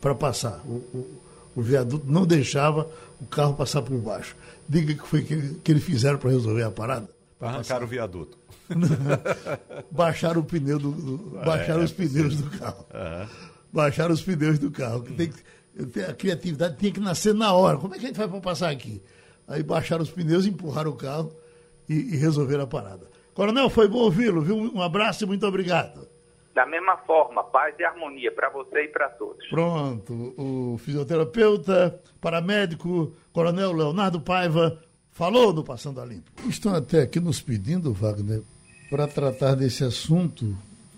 [0.00, 0.60] para passar?
[0.64, 1.20] O, o,
[1.56, 2.88] o, viaduto não deixava
[3.20, 4.36] o carro passar por baixo.
[4.68, 7.08] Diga que foi que, que eles fizeram para resolver a parada.
[7.40, 8.38] Para arrancar o viaduto.
[9.90, 12.86] baixaram o pneu do, do baixaram é, os pneus do carro.
[12.92, 13.28] Uhum.
[13.72, 15.02] Baixaram os pneus do carro.
[15.16, 17.78] Tem que, a criatividade tinha que nascer na hora.
[17.78, 19.02] Como é que a gente vai para passar aqui?
[19.48, 21.32] Aí baixaram os pneus, empurraram o carro
[21.88, 23.08] e, e resolveram a parada.
[23.32, 24.56] Coronel, foi bom ouvi-lo, viu?
[24.56, 26.06] Um abraço e muito obrigado.
[26.54, 29.48] Da mesma forma, paz e harmonia para você e para todos.
[29.48, 34.78] Pronto, o fisioterapeuta, paramédico, Coronel Leonardo Paiva,
[35.12, 36.30] falou no Passando a Limpo.
[36.48, 38.42] Estão até aqui nos pedindo, Wagner,
[38.88, 40.56] para tratar desse assunto.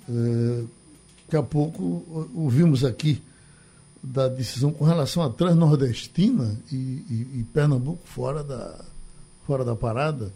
[0.09, 0.64] É,
[1.25, 3.22] daqui a pouco ouvimos aqui
[4.03, 8.85] da decisão com relação à Transnordestina e, e, e, Pernambuco fora da,
[9.46, 10.33] fora da parada.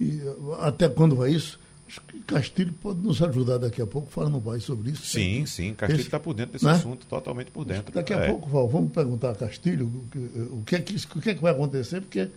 [0.00, 0.20] E
[0.60, 1.58] até quando vai isso?
[1.88, 5.04] Acho que Castilho pode nos ajudar daqui a pouco falando mais sobre isso.
[5.04, 6.72] Sim, sim, Castilho está por dentro desse né?
[6.72, 7.92] assunto, totalmente por dentro.
[7.92, 8.28] Daqui a é.
[8.28, 11.42] pouco, Val, vamos perguntar a Castilho o, o, que é que, o que é que
[11.42, 12.30] vai acontecer, porque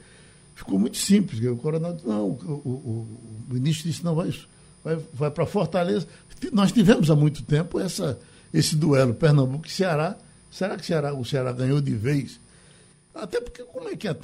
[0.55, 1.45] ficou muito simples.
[1.45, 4.33] O coronel não, o, o, o ministro disse, não, vai,
[4.83, 6.07] vai, vai para Fortaleza.
[6.51, 8.17] Nós tivemos há muito tempo essa,
[8.53, 10.17] esse duelo Pernambuco e Ceará.
[10.49, 12.39] Será que o Ceará, o Ceará ganhou de vez?
[13.13, 14.15] Até porque como é que a,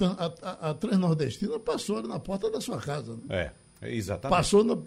[0.41, 3.13] a, a Transnordestina passou na porta da sua casa?
[3.13, 3.51] Né?
[3.81, 4.37] É, exatamente.
[4.37, 4.83] Passou, no,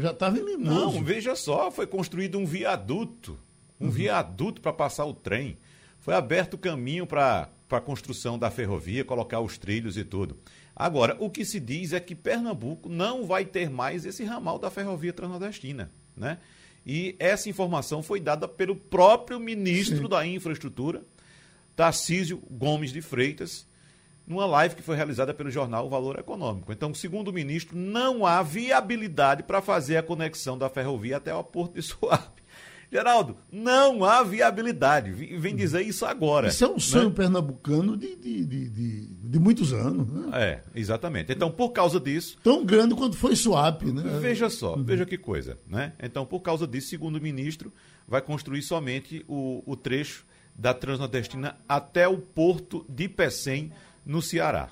[0.00, 0.96] já estava em Mimoso.
[0.96, 3.38] Não, veja só, foi construído um viaduto.
[3.80, 3.90] Um uhum.
[3.90, 5.58] viaduto para passar o trem.
[5.98, 10.38] Foi aberto o caminho para a construção da ferrovia, colocar os trilhos e tudo.
[10.74, 14.70] Agora, o que se diz é que Pernambuco não vai ter mais esse ramal da
[14.70, 16.38] ferrovia transnordestina, né?
[16.86, 20.08] E essa informação foi dada pelo próprio ministro Sim.
[20.08, 21.02] da Infraestrutura,
[21.74, 23.66] Tarcísio Gomes de Freitas,
[24.26, 26.72] numa live que foi realizada pelo jornal Valor Econômico.
[26.72, 31.44] Então, segundo o ministro, não há viabilidade para fazer a conexão da ferrovia até o
[31.44, 32.42] Porto de Suape.
[32.94, 35.10] Geraldo, não há viabilidade.
[35.10, 36.46] Vem dizer isso agora.
[36.46, 37.14] Isso é um sonho né?
[37.16, 40.08] pernambucano de, de, de, de, de muitos anos.
[40.08, 40.30] Né?
[40.32, 41.32] É, exatamente.
[41.32, 42.36] Então, por causa disso.
[42.40, 44.20] Tão grande quanto foi Swap, né?
[44.20, 44.84] Veja só, uhum.
[44.84, 45.58] veja que coisa.
[45.66, 45.92] Né?
[46.00, 47.72] Então, por causa disso, segundo o ministro,
[48.06, 53.72] vai construir somente o, o trecho da Transnordestina até o porto de Pecém,
[54.06, 54.68] no Ceará.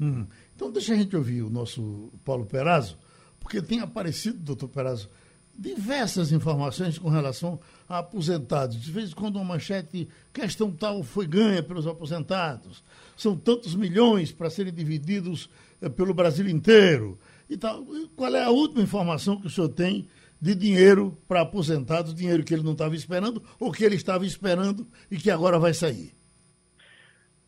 [0.00, 0.26] Uhum.
[0.54, 2.96] Então, deixa a gente ouvir o nosso Paulo Perazzo,
[3.38, 5.10] porque tem aparecido, doutor Perazzo,
[5.58, 8.80] diversas informações com relação a aposentados.
[8.80, 12.84] De vez em quando uma manchete, questão tal foi ganha pelos aposentados.
[13.16, 15.48] São tantos milhões para serem divididos
[15.80, 17.18] eh, pelo Brasil inteiro.
[17.48, 17.84] E tal.
[18.14, 20.08] Qual é a última informação que o senhor tem
[20.40, 24.86] de dinheiro para aposentados, dinheiro que ele não estava esperando ou que ele estava esperando
[25.10, 26.12] e que agora vai sair?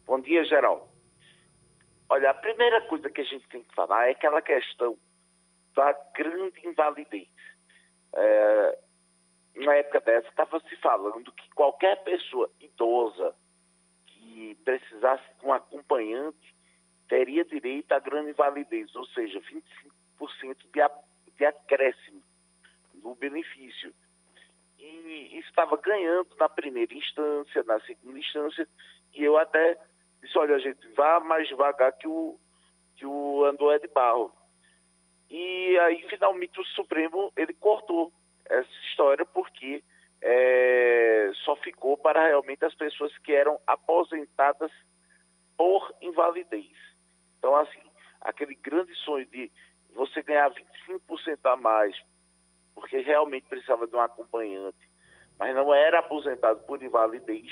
[0.06, 0.88] Bom dia, Geraldo.
[2.08, 4.96] Olha, a primeira coisa que a gente tem que falar é aquela questão
[5.76, 7.28] da grande invalidez.
[8.14, 8.78] É,
[9.56, 13.34] na época dessa, estava se falando que qualquer pessoa idosa
[14.06, 16.54] que precisasse de um acompanhante
[17.08, 19.40] teria direito à grande invalidez, ou seja,
[20.20, 22.22] 25% de, de acréscimo
[22.94, 23.92] no benefício.
[24.78, 28.68] E estava ganhando na primeira instância, na segunda instância,
[29.14, 29.78] e eu até
[30.22, 32.38] disse, olha, gente, vá mais devagar que o,
[32.96, 34.32] que o André de Barro.
[35.30, 38.12] E aí, finalmente, o Supremo, ele cortou
[38.48, 39.82] essa história porque
[40.22, 44.72] é, só ficou para realmente as pessoas que eram aposentadas
[45.56, 46.72] por invalidez.
[47.38, 47.80] Então, assim,
[48.20, 49.50] aquele grande sonho de
[49.94, 50.50] você ganhar
[50.88, 51.96] 25% a mais,
[52.74, 54.78] porque realmente precisava de um acompanhante,
[55.38, 57.50] mas não era aposentado por invalidez,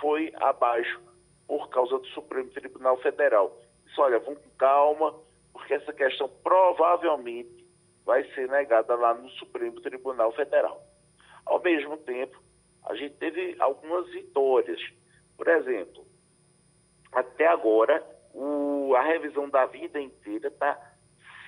[0.00, 1.00] foi abaixo
[1.46, 3.56] por causa do Supremo Tribunal Federal.
[3.84, 5.14] Disse, olha, vamos com calma,
[5.56, 7.66] porque essa questão provavelmente
[8.04, 10.82] vai ser negada lá no Supremo Tribunal Federal.
[11.46, 12.38] Ao mesmo tempo,
[12.84, 14.78] a gente teve algumas vitórias.
[15.34, 16.06] Por exemplo,
[17.10, 20.78] até agora, o, a revisão da vida inteira está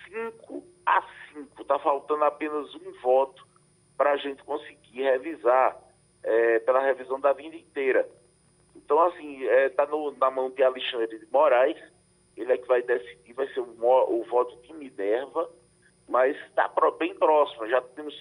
[0.09, 1.03] 5 a
[1.35, 1.63] 5.
[1.63, 3.47] Está faltando apenas um voto
[3.95, 5.77] para a gente conseguir revisar
[6.23, 8.09] é, pela revisão da vida inteira.
[8.75, 9.87] Então, assim, está é,
[10.19, 11.79] na mão de Alexandre de Moraes,
[12.41, 15.51] ele é que vai decidir, vai ser o, o voto de Minerva,
[16.09, 18.15] mas está bem próximo, já temos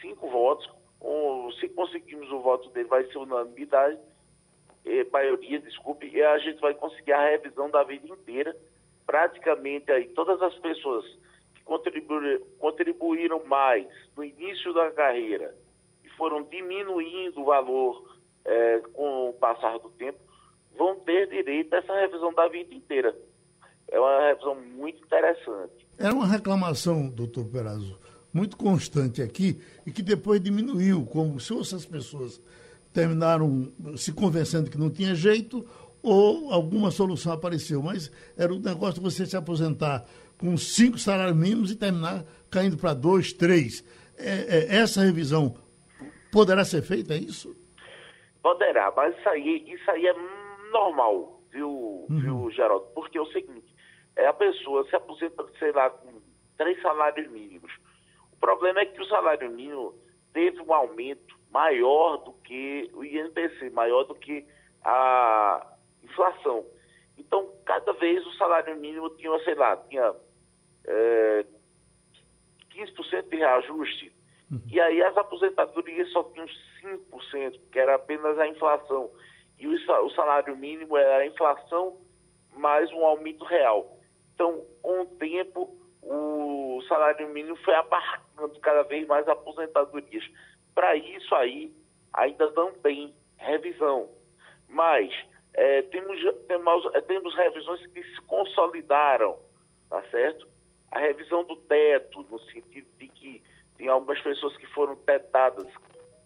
[0.00, 0.68] cinco votos,
[1.60, 3.98] se conseguirmos o voto dele, vai ser unanimidade,
[4.84, 8.56] eh, maioria, desculpe, e a gente vai conseguir a revisão da vida inteira,
[9.06, 11.04] praticamente aí, todas as pessoas
[11.54, 13.86] que contribuíram, contribuíram mais
[14.16, 15.54] no início da carreira
[16.04, 20.18] e foram diminuindo o valor é, com o passar do tempo,
[20.76, 23.14] vão ter direito a essa revisão da vida inteira.
[23.88, 25.86] É uma revisão muito interessante.
[25.98, 27.98] Era uma reclamação, doutor Perazzo,
[28.32, 32.42] muito constante aqui e que depois diminuiu, como se essas pessoas
[32.92, 35.64] terminaram se convencendo que não tinha jeito
[36.02, 37.82] ou alguma solução apareceu.
[37.82, 40.04] Mas era o um negócio de você se aposentar
[40.38, 43.84] com cinco salários mínimos e terminar caindo para dois, três.
[44.18, 45.54] É, é, essa revisão
[46.32, 47.54] poderá ser feita, é isso?
[48.42, 50.14] Poderá, mas isso aí, isso aí é
[50.72, 52.20] normal, viu, uhum.
[52.20, 52.86] viu, Geraldo?
[52.94, 53.71] Porque é o seguinte,
[54.16, 56.20] é a pessoa se aposenta, sei lá, com
[56.56, 57.72] três salários mínimos.
[58.32, 59.94] O problema é que o salário mínimo
[60.32, 64.46] teve um aumento maior do que o INPC, maior do que
[64.84, 65.66] a
[66.02, 66.64] inflação.
[67.16, 70.14] Então, cada vez o salário mínimo tinha, sei lá, tinha
[70.86, 71.46] é,
[72.74, 74.12] 15% de reajuste
[74.52, 74.60] Uhum.
[74.70, 76.46] E aí as aposentadorias só tinham
[76.82, 79.10] 5%, que era apenas a inflação.
[79.58, 81.96] E o salário mínimo era a inflação
[82.54, 83.98] mais um aumento real.
[84.42, 90.28] Então, com o tempo, o salário mínimo foi abarcando cada vez mais aposentadorias.
[90.74, 91.72] Para isso aí,
[92.12, 94.08] ainda não tem revisão.
[94.68, 95.14] Mas
[95.54, 99.38] é, temos, temos, temos revisões que se consolidaram,
[99.88, 100.48] tá certo?
[100.90, 103.40] A revisão do teto, no sentido de que
[103.78, 105.68] tem algumas pessoas que foram tetadas,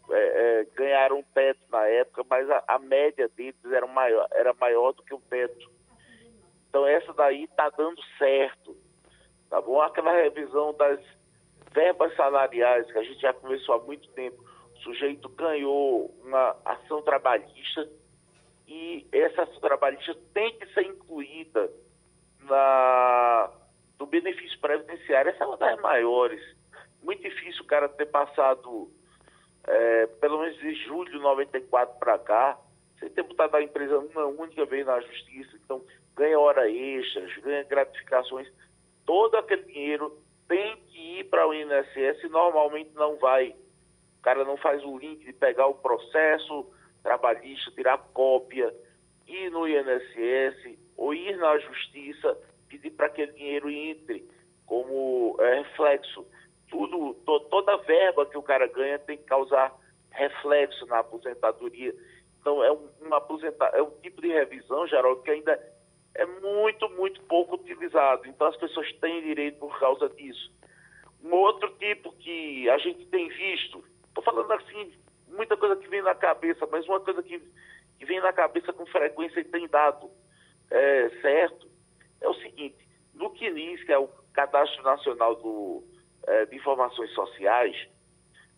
[0.09, 0.15] é,
[0.63, 5.03] é, ganharam teto na época, mas a, a, média deles era maior, era maior do
[5.03, 5.76] que o teto.
[6.77, 8.77] Então essa daí está dando certo.
[9.49, 9.81] Tá bom?
[9.81, 11.01] Aquela revisão das
[11.73, 17.01] verbas salariais, que a gente já começou há muito tempo, o sujeito ganhou uma ação
[17.01, 17.89] trabalhista
[18.69, 21.73] e essa ação trabalhista tem que ser incluída
[22.43, 23.51] na,
[23.99, 25.31] no benefício previdenciário.
[25.31, 26.43] Essa é uma das maiores
[27.03, 28.91] muito difícil o cara ter passado,
[29.67, 32.59] é, pelo menos de julho de 94 para cá,
[32.99, 35.57] sem ter botado a empresa uma única vez na justiça.
[35.65, 35.83] Então,
[36.17, 38.51] ganha hora extras, ganha gratificações.
[39.05, 43.51] Todo aquele dinheiro tem que ir para o INSS e normalmente não vai.
[44.19, 46.67] O cara não faz o link de pegar o processo
[47.03, 48.75] trabalhista, tirar cópia,
[49.29, 52.37] ir no INSS ou ir na justiça,
[52.69, 54.29] pedir para que aquele dinheiro entre
[54.67, 56.27] como é, reflexo
[56.69, 59.73] tudo, to, toda verba que o cara ganha tem que causar
[60.11, 61.95] reflexo na aposentadoria.
[62.41, 65.61] Então, é um, uma aposenta, é um tipo de revisão, Geraldo, que ainda
[66.17, 68.27] é muito, muito pouco utilizado.
[68.27, 70.51] Então, as pessoas têm direito por causa disso.
[71.23, 74.93] Um outro tipo que a gente tem visto, estou falando assim,
[75.29, 77.41] muita coisa que vem na cabeça, mas uma coisa que,
[77.99, 80.11] que vem na cabeça com frequência e tem dado
[80.71, 81.69] é, certo,
[82.21, 82.77] é o seguinte,
[83.15, 85.85] no CNIS, que é o Cadastro Nacional do,
[86.27, 87.77] é, de informações sociais,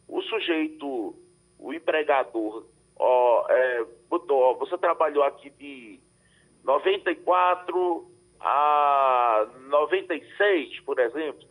[0.07, 1.17] o sujeito,
[1.59, 2.67] o empregador,
[2.97, 6.01] ó, é, botou, ó, você trabalhou aqui de
[6.69, 8.11] 94
[8.41, 11.49] a 96, por exemplo.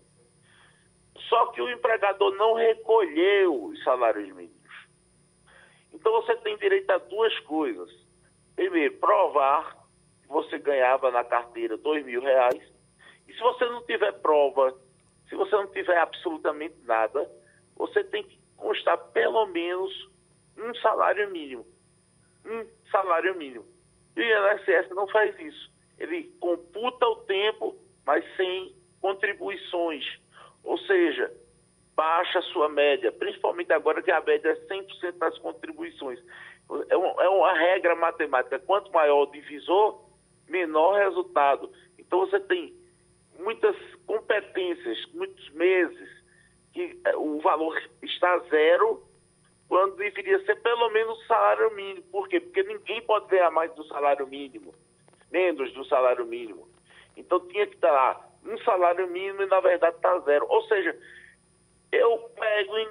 [1.27, 4.55] Só que o empregador não recolheu os salários mínimos.
[5.91, 7.89] Então você tem direito a duas coisas.
[8.55, 9.75] Primeiro, provar
[10.21, 12.61] que você ganhava na carteira dois mil reais.
[13.27, 14.71] E se você não tiver prova,
[15.27, 17.27] se você não tiver absolutamente nada,
[17.75, 19.91] você tem que constar pelo menos
[20.59, 21.65] um salário mínimo.
[22.45, 23.76] Um salário mínimo.
[24.17, 25.71] E o INSS não faz isso.
[25.99, 30.03] Ele computa o tempo, mas sem contribuições.
[30.63, 31.31] Ou seja,
[31.95, 36.19] baixa a sua média, principalmente agora que a média é 100% das contribuições.
[36.89, 38.59] É, é uma regra matemática.
[38.59, 40.03] Quanto maior o divisor,
[40.49, 41.71] menor resultado.
[41.97, 42.75] Então você tem
[43.39, 46.09] muitas competências, muitos meses,
[46.73, 49.06] que é, o valor está zero,
[49.67, 52.03] quando deveria ser pelo menos o salário mínimo.
[52.11, 52.39] Por quê?
[52.39, 54.73] Porque ninguém pode ganhar mais do salário mínimo,
[55.31, 56.67] menos do salário mínimo.
[57.15, 60.45] Então tinha que estar lá um salário mínimo e na verdade está zero.
[60.49, 60.97] Ou seja,
[61.91, 62.89] eu pego em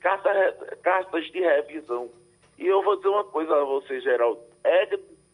[0.00, 2.10] carta, cartas de revisão.
[2.58, 4.40] E eu vou dizer uma coisa a você, Geraldo.
[4.64, 4.86] É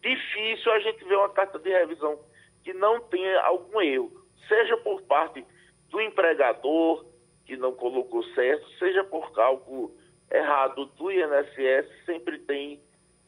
[0.02, 2.18] difícil a gente ver uma carta de revisão
[2.62, 4.12] que não tenha algum erro,
[4.48, 5.44] seja por parte
[5.88, 7.04] do empregador,
[7.46, 9.92] que não colocou certo, seja por cálculo
[10.32, 12.80] errado do INSS, sempre tem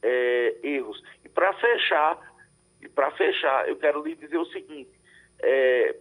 [0.03, 1.03] é, erros.
[1.25, 2.35] E para fechar,
[2.81, 4.91] e para fechar, eu quero lhe dizer o seguinte:
[5.41, 5.97] é,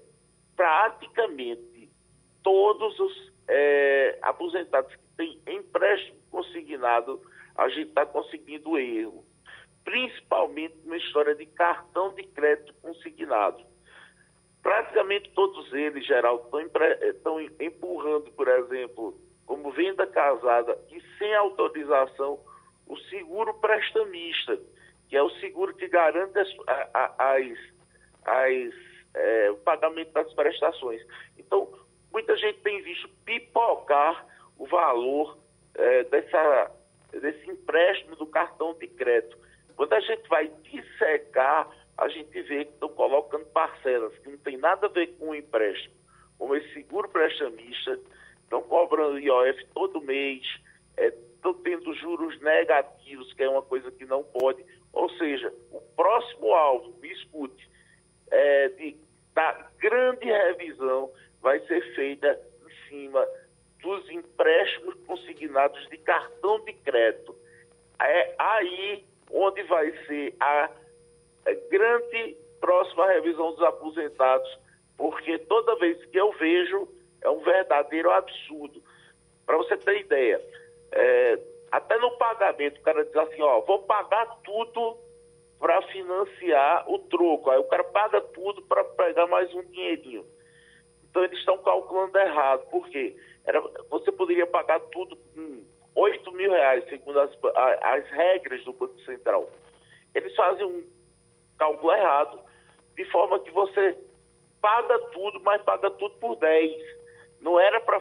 [0.55, 1.89] praticamente
[2.41, 7.21] todos os é, aposentados que têm empréstimo consignado,
[7.55, 9.23] a gente está conseguindo erro.
[9.83, 13.63] Principalmente na história de cartão de crédito consignado.
[14.61, 16.49] Praticamente todos eles, Geraldo,
[17.01, 19.19] estão empurrando, por exemplo,
[19.53, 22.39] como venda casada e sem autorização,
[22.87, 24.59] o seguro prestamista,
[25.07, 26.49] que é o seguro que garante as,
[27.19, 27.57] as,
[28.25, 28.73] as
[29.13, 31.05] é, o pagamento das prestações.
[31.37, 31.71] Então,
[32.11, 34.25] muita gente tem visto pipocar
[34.57, 35.37] o valor
[35.75, 36.71] é, dessa,
[37.11, 39.37] desse empréstimo do cartão de crédito.
[39.75, 44.57] Quando a gente vai dissecar, a gente vê que estão colocando parcelas que não tem
[44.57, 45.93] nada a ver com o empréstimo,
[46.39, 47.72] como esse seguro prestamista,
[48.93, 50.43] cobrando IOF todo mês,
[50.95, 54.63] estão é, tendo juros negativos, que é uma coisa que não pode.
[54.93, 57.67] Ou seja, o próximo alvo, me escute,
[58.29, 58.95] é, de,
[59.33, 63.27] da grande revisão vai ser feita em cima
[63.81, 67.35] dos empréstimos consignados de cartão de crédito.
[67.99, 70.69] É aí onde vai ser a
[71.71, 74.59] grande próxima revisão dos aposentados,
[74.95, 76.87] porque toda vez que eu vejo
[77.23, 78.62] é um verdadeiro absurdo.
[79.63, 80.41] Você ter ideia,
[80.91, 81.39] é,
[81.71, 84.97] até no pagamento, o cara diz assim, ó, vou pagar tudo
[85.59, 87.49] para financiar o troco.
[87.49, 90.25] Aí o cara paga tudo para pegar mais um dinheirinho.
[91.09, 92.67] Então eles estão calculando errado.
[92.69, 93.15] Por quê?
[93.45, 95.63] Era, você poderia pagar tudo com
[95.95, 97.31] 8 mil reais, segundo as,
[97.81, 99.49] as regras do Banco Central.
[100.13, 100.83] Eles fazem um
[101.57, 102.39] cálculo errado,
[102.95, 103.97] de forma que você
[104.61, 106.71] paga tudo, mas paga tudo por 10.
[107.43, 107.99] Não era para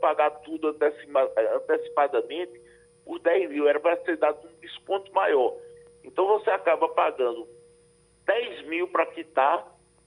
[0.00, 2.60] pagar tudo antecipadamente
[3.04, 5.56] por 10 mil, era para ser dado um desconto maior.
[6.04, 7.48] Então você acaba pagando
[8.26, 9.66] 10 mil para quitar,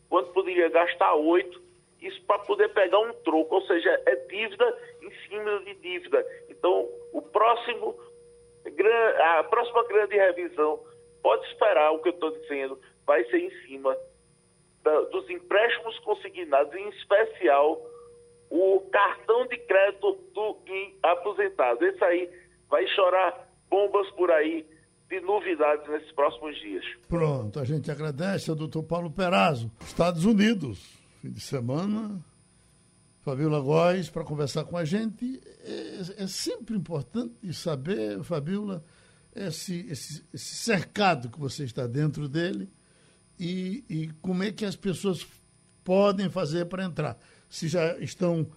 [0.10, 1.64] quando poderia gastar 8
[2.02, 6.28] isso para poder pegar um troco, ou seja, é dívida em cima de dívida.
[6.50, 7.98] Então, o próximo,
[9.38, 10.84] a próxima grande revisão,
[11.22, 13.98] pode esperar o que eu estou dizendo, vai ser em cima
[15.12, 17.82] dos empréstimos consignados, em especial
[18.54, 20.58] o cartão de crédito do
[21.02, 21.84] aposentado.
[21.86, 22.30] Esse aí
[22.70, 24.66] vai chorar bombas por aí
[25.10, 26.86] de novidades nesses próximos dias.
[27.08, 32.22] Pronto, a gente agradece ao doutor Paulo Perazzo, Estados Unidos fim de semana,
[33.22, 35.42] Fabiola Góes, para conversar com a gente.
[35.64, 38.84] É, é, sempre importante saber, Fabiola,
[39.34, 42.70] esse, esse, esse, cercado que você está dentro dele
[43.40, 45.26] e, e como é que as pessoas
[45.82, 47.18] podem fazer para entrar.
[47.54, 48.48] Se já estão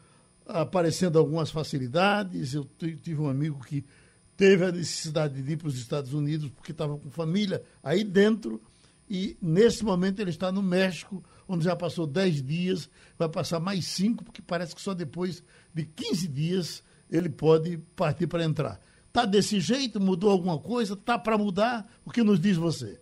[0.47, 3.85] aparecendo algumas facilidades, eu tive um amigo que
[4.39, 8.59] teve a necessidade de ir para os Estados Unidos porque estava com família aí dentro
[9.07, 12.89] e nesse momento ele está no México onde já passou 10 dias,
[13.19, 15.45] vai passar mais 5, porque parece que só depois
[15.75, 18.81] de 15 dias ele pode partir para entrar.
[19.09, 20.01] Está desse jeito?
[20.01, 20.95] Mudou alguma coisa?
[20.95, 21.87] Está para mudar?
[22.03, 22.99] O que nos diz você?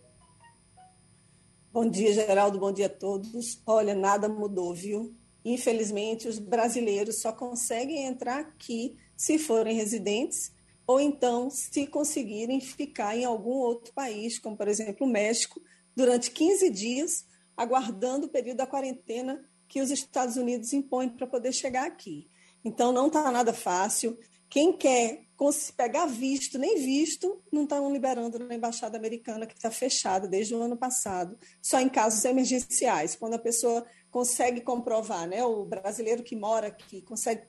[1.73, 2.59] Bom dia, Geraldo.
[2.59, 3.63] Bom dia a todos.
[3.65, 5.15] Olha, nada mudou, viu?
[5.45, 10.53] Infelizmente, os brasileiros só conseguem entrar aqui se forem residentes
[10.87, 15.61] ou então se conseguirem ficar em algum outro país, como por exemplo o México,
[15.95, 17.27] durante 15 dias
[17.57, 22.29] aguardando o período da quarentena que os Estados Unidos impõem para poder chegar aqui.
[22.65, 24.19] Então, não está nada fácil.
[24.49, 25.25] Quem quer
[25.77, 30.63] pegar visto, nem visto, não estão liberando na Embaixada Americana, que está fechada desde o
[30.63, 33.85] ano passado, só em casos emergenciais, quando a pessoa
[34.15, 35.45] consegue comprovar, né?
[35.45, 37.43] o brasileiro que mora aqui consegue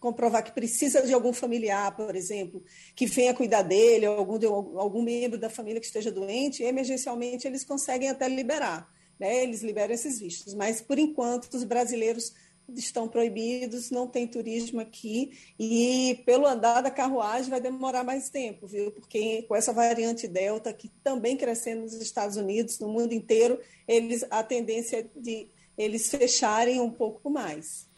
[0.00, 2.60] comprovar que precisa de algum familiar, por exemplo,
[2.96, 4.36] que venha cuidar dele, algum,
[4.80, 9.44] algum membro da família que esteja doente, emergencialmente eles conseguem até liberar, né?
[9.44, 12.34] eles liberam esses vistos, mas por enquanto os brasileiros
[12.76, 18.66] estão proibidos, não tem turismo aqui e pelo andar da carruagem vai demorar mais tempo,
[18.66, 18.90] viu?
[18.90, 24.24] Porque com essa variante Delta que também crescendo nos Estados Unidos, no mundo inteiro, eles
[24.28, 25.48] a tendência é de
[25.78, 27.88] eles fecharem um pouco mais.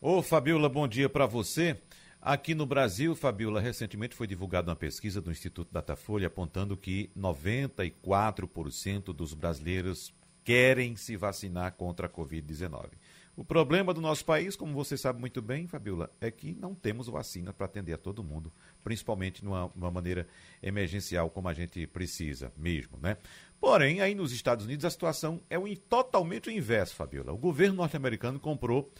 [0.00, 1.76] Ô, Fabiola, bom dia para você.
[2.20, 9.12] Aqui no Brasil, Fabiola, recentemente foi divulgada uma pesquisa do Instituto Datafolha apontando que 94%
[9.12, 12.92] dos brasileiros querem se vacinar contra a Covid-19.
[13.36, 17.08] O problema do nosso país, como você sabe muito bem, Fabiola, é que não temos
[17.08, 20.28] vacina para atender a todo mundo, principalmente numa, numa, maneira
[20.62, 23.16] emergencial como a gente precisa mesmo, né?
[23.60, 27.32] Porém, aí nos Estados Unidos a situação é um, totalmente o inverso, Fabiola.
[27.32, 28.92] O governo norte-americano comprou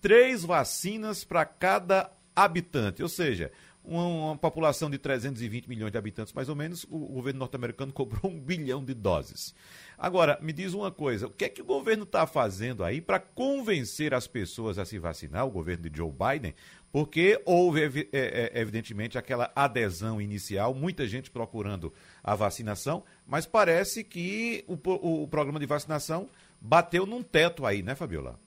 [0.00, 3.52] três vacinas para cada habitante, ou seja,
[3.84, 7.92] uma, uma, população de 320 milhões de habitantes, mais ou menos, o, o governo norte-americano
[7.94, 9.54] cobrou um bilhão de doses.
[9.98, 13.18] Agora, me diz uma coisa: o que é que o governo está fazendo aí para
[13.18, 16.54] convencer as pessoas a se vacinar, o governo de Joe Biden?
[16.92, 21.90] Porque houve, é, é, evidentemente, aquela adesão inicial, muita gente procurando
[22.22, 26.28] a vacinação, mas parece que o, o, o programa de vacinação
[26.60, 28.38] bateu num teto aí, né, Fabiola?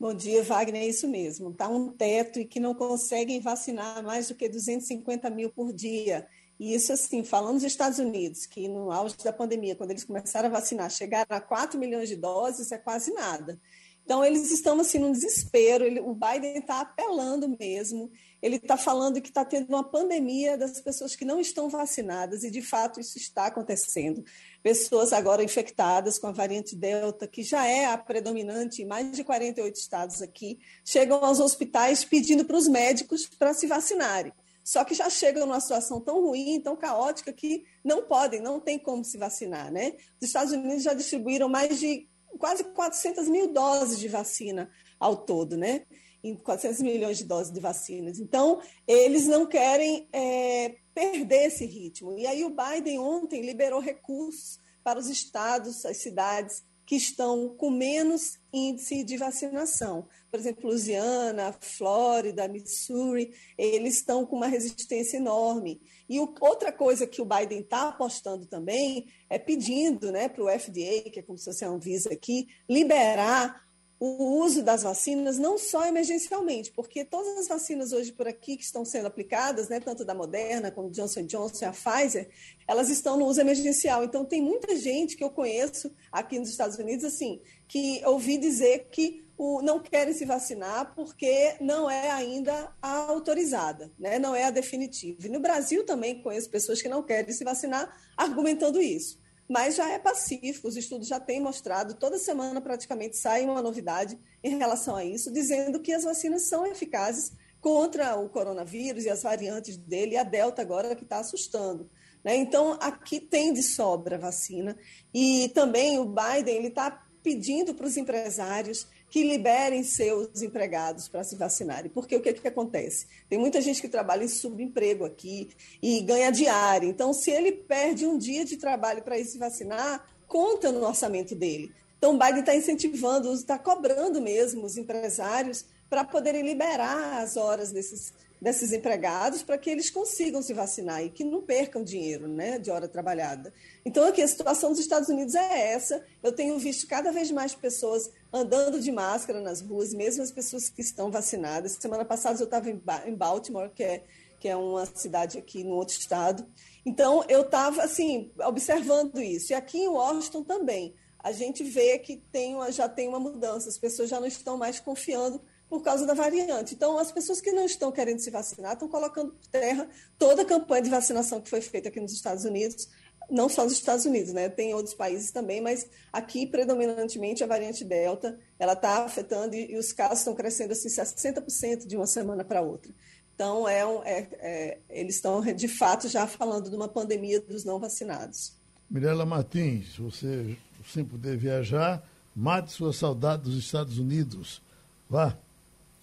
[0.00, 1.50] Bom dia, Wagner, é isso mesmo.
[1.50, 6.26] Está um teto e que não conseguem vacinar mais do que 250 mil por dia.
[6.58, 10.48] E isso, assim, falando dos Estados Unidos, que no auge da pandemia, quando eles começaram
[10.48, 13.60] a vacinar, chegaram a 4 milhões de doses, é quase nada.
[14.02, 15.84] Então, eles estão, assim, num desespero.
[15.84, 18.10] Ele, o Biden está apelando mesmo.
[18.40, 22.50] Ele está falando que está tendo uma pandemia das pessoas que não estão vacinadas, e,
[22.50, 24.24] de fato, isso está acontecendo
[24.62, 29.24] pessoas agora infectadas com a variante Delta, que já é a predominante em mais de
[29.24, 34.32] 48 estados aqui, chegam aos hospitais pedindo para os médicos para se vacinarem.
[34.62, 38.78] Só que já chegam numa situação tão ruim, tão caótica, que não podem, não tem
[38.78, 39.72] como se vacinar.
[39.72, 39.94] Né?
[40.20, 42.08] Os Estados Unidos já distribuíram mais de
[42.38, 45.82] quase 400 mil doses de vacina ao todo, né?
[46.22, 48.18] Em 400 milhões de doses de vacinas.
[48.18, 52.18] Então, eles não querem é, perder esse ritmo.
[52.18, 57.70] E aí o Biden ontem liberou recursos para os estados, as cidades que estão com
[57.70, 60.08] menos índice de vacinação.
[60.28, 65.80] Por exemplo, Louisiana, Flórida, Missouri, eles estão com uma resistência enorme.
[66.08, 70.48] E o, outra coisa que o Biden está apostando também é pedindo né, para o
[70.48, 73.64] FDA, que é como se fosse a Anvisa aqui, liberar
[74.02, 78.64] o uso das vacinas, não só emergencialmente, porque todas as vacinas hoje por aqui que
[78.64, 82.30] estão sendo aplicadas, né, tanto da Moderna como Johnson Johnson e a Pfizer,
[82.66, 84.02] elas estão no uso emergencial.
[84.02, 88.88] Então, tem muita gente que eu conheço aqui nos Estados Unidos, assim, que ouvi dizer
[88.90, 94.44] que o, não querem se vacinar porque não é ainda a autorizada, né, não é
[94.44, 95.26] a definitiva.
[95.26, 99.19] E no Brasil também conheço pessoas que não querem se vacinar argumentando isso
[99.50, 100.68] mas já é pacífico.
[100.68, 105.32] Os estudos já têm mostrado, toda semana praticamente sai uma novidade em relação a isso,
[105.32, 110.22] dizendo que as vacinas são eficazes contra o coronavírus e as variantes dele, e a
[110.22, 111.90] Delta agora que está assustando.
[112.22, 112.36] Né?
[112.36, 114.78] Então, aqui tem de sobra vacina,
[115.12, 121.34] e também o Biden está pedindo para os empresários que liberem seus empregados para se
[121.34, 121.90] vacinarem.
[121.90, 123.06] Porque o que, que acontece?
[123.28, 125.50] Tem muita gente que trabalha em subemprego aqui
[125.82, 126.86] e ganha diária.
[126.86, 131.34] Então, se ele perde um dia de trabalho para ir se vacinar, conta no orçamento
[131.34, 131.72] dele.
[131.98, 137.72] Então, o Biden está incentivando, está cobrando mesmo os empresários para poderem liberar as horas
[137.72, 142.58] desses desses empregados para que eles consigam se vacinar e que não percam dinheiro né,
[142.58, 143.52] de hora trabalhada.
[143.84, 146.02] Então, aqui a situação dos Estados Unidos é essa.
[146.22, 150.70] Eu tenho visto cada vez mais pessoas andando de máscara nas ruas, mesmo as pessoas
[150.70, 151.76] que estão vacinadas.
[151.78, 154.04] Semana passada eu estava em Baltimore, que é,
[154.38, 156.46] que é uma cidade aqui no outro estado.
[156.86, 159.52] Então, eu estava assim, observando isso.
[159.52, 160.94] E aqui em Washington também.
[161.22, 164.80] A gente vê que tem já tem uma mudança, as pessoas já não estão mais
[164.80, 165.38] confiando
[165.70, 166.74] por causa da variante.
[166.74, 170.44] Então, as pessoas que não estão querendo se vacinar estão colocando por terra toda a
[170.44, 172.88] campanha de vacinação que foi feita aqui nos Estados Unidos,
[173.30, 174.48] não só nos Estados Unidos, né?
[174.48, 179.78] Tem outros países também, mas aqui predominantemente a variante Delta, ela está afetando e, e,
[179.78, 182.90] os casos estão crescendo assim 60% de uma semana para outra.
[183.32, 187.64] Então, é, um, é, é, eles estão de fato já falando de uma pandemia dos
[187.64, 188.54] não vacinados.
[188.90, 190.56] Mirela Martins, você
[190.92, 192.04] sem poder viajar,
[192.34, 194.60] mate sua saudade dos Estados Unidos.
[195.08, 195.38] Vá.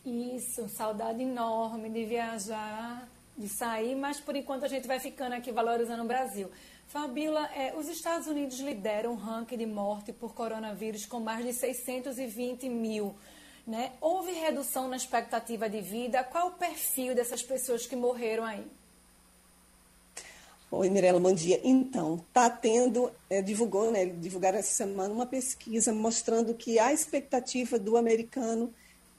[0.09, 3.05] Isso, saudade enorme de viajar,
[3.37, 6.49] de sair, mas por enquanto a gente vai ficando aqui valorizando o Brasil.
[6.87, 11.51] Fabíola, é, os Estados Unidos lideram o ranking de morte por coronavírus com mais de
[11.51, 13.13] 620 mil.
[13.67, 13.91] Né?
[13.99, 16.23] Houve redução na expectativa de vida?
[16.23, 18.65] Qual o perfil dessas pessoas que morreram aí?
[20.71, 21.59] Oi, Mirella, bom dia.
[21.65, 27.77] Então, está tendo, é, divulgou, né, divulgaram essa semana uma pesquisa mostrando que a expectativa
[27.77, 28.73] do americano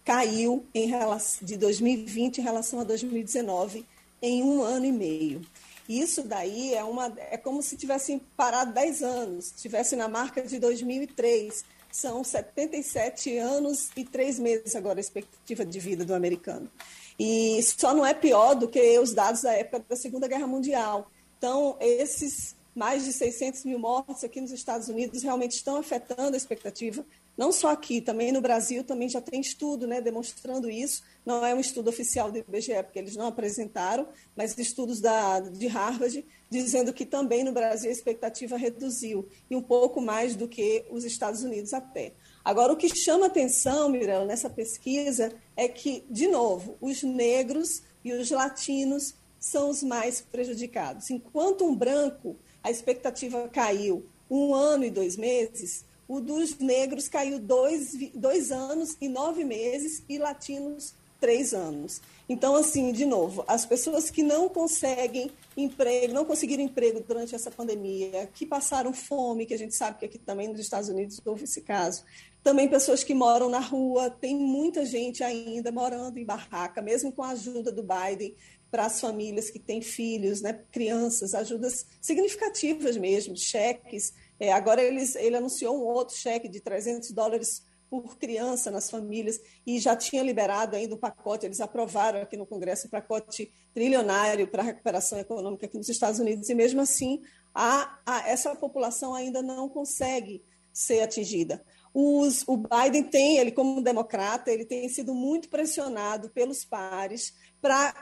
[0.09, 3.85] caiu em relação, de 2020 em relação a 2019
[4.23, 5.43] em um ano e meio.
[5.87, 10.59] Isso daí é, uma, é como se tivessem parado 10 anos, estivesse na marca de
[10.59, 11.63] 2003.
[11.93, 16.71] São 77 anos e 3 meses agora a expectativa de vida do americano.
[17.19, 21.11] E só não é pior do que os dados da época da Segunda Guerra Mundial.
[21.37, 26.37] Então, esses mais de 600 mil mortes aqui nos Estados Unidos realmente estão afetando a
[26.37, 27.05] expectativa
[27.39, 31.05] não só aqui, também no Brasil, também já tem estudo né, demonstrando isso.
[31.25, 35.69] Não é um estudo oficial do IBGE, porque eles não apresentaram, mas estudos da, de
[35.69, 40.85] Harvard dizendo que também no Brasil a expectativa reduziu, e um pouco mais do que
[40.91, 42.13] os Estados Unidos até.
[42.45, 48.13] Agora, o que chama atenção, Mirella, nessa pesquisa é que, de novo, os negros e
[48.13, 51.09] os latinos são os mais prejudicados.
[51.11, 57.39] Enquanto um branco, a expectativa caiu um ano e dois meses, o dos negros caiu
[57.39, 62.01] dois, dois anos e nove meses e latinos três anos.
[62.29, 67.51] Então, assim, de novo, as pessoas que não conseguem emprego, não conseguiram emprego durante essa
[67.51, 71.45] pandemia, que passaram fome, que a gente sabe que aqui também nos Estados Unidos houve
[71.45, 72.05] esse caso,
[72.43, 77.23] também pessoas que moram na rua, tem muita gente ainda morando em barraca, mesmo com
[77.23, 78.35] a ajuda do Biden
[78.71, 85.17] para as famílias que têm filhos, né, crianças, ajudas significativas mesmo, cheques é, agora eles,
[85.17, 90.23] ele anunciou um outro cheque de 300 dólares por criança nas famílias e já tinha
[90.23, 95.19] liberado ainda um pacote, eles aprovaram aqui no Congresso um pacote trilionário para a recuperação
[95.19, 97.23] econômica aqui nos Estados Unidos e mesmo assim
[97.55, 101.65] a, a, essa população ainda não consegue ser atingida.
[101.95, 107.93] Os, o Biden tem, ele como democrata, ele tem sido muito pressionado pelos pares para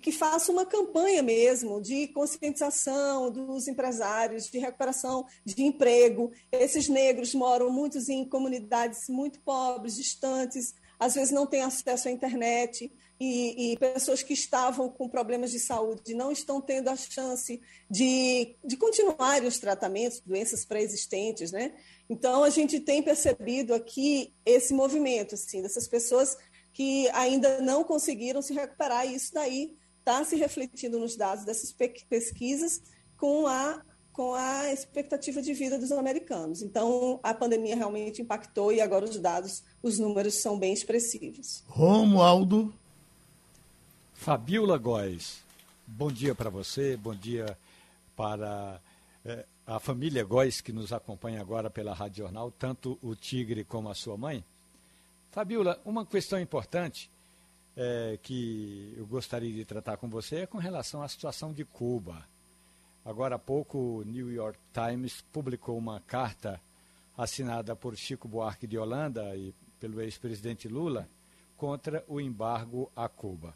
[0.00, 6.30] que faça uma campanha mesmo de conscientização dos empresários, de recuperação de emprego.
[6.52, 12.10] Esses negros moram muitos em comunidades muito pobres, distantes, às vezes não têm acesso à
[12.10, 17.60] internet, e, e, pessoas que estavam com problemas de saúde não estão tendo a chance
[17.90, 21.74] de, de continuarem os tratamentos, doenças pré-existentes, né?
[22.08, 26.34] Então, a gente tem percebido aqui esse movimento, assim, dessas pessoas
[26.80, 31.70] que ainda não conseguiram se recuperar, e isso daí está se refletindo nos dados dessas
[32.08, 32.80] pesquisas
[33.18, 33.82] com a,
[34.14, 36.62] com a expectativa de vida dos americanos.
[36.62, 41.62] Então, a pandemia realmente impactou e agora os dados, os números são bem expressivos.
[41.66, 42.72] Romualdo.
[44.14, 45.42] Fabiola Góes,
[45.86, 47.58] bom dia para você, bom dia
[48.16, 48.80] para
[49.22, 53.90] é, a família Góes que nos acompanha agora pela Rádio Jornal, tanto o Tigre como
[53.90, 54.42] a sua mãe.
[55.30, 57.08] Fabiola, uma questão importante
[57.76, 62.26] é, que eu gostaria de tratar com você é com relação à situação de Cuba.
[63.04, 66.60] Agora há pouco, o New York Times publicou uma carta
[67.16, 71.08] assinada por Chico Buarque de Holanda e pelo ex-presidente Lula
[71.56, 73.54] contra o embargo a Cuba.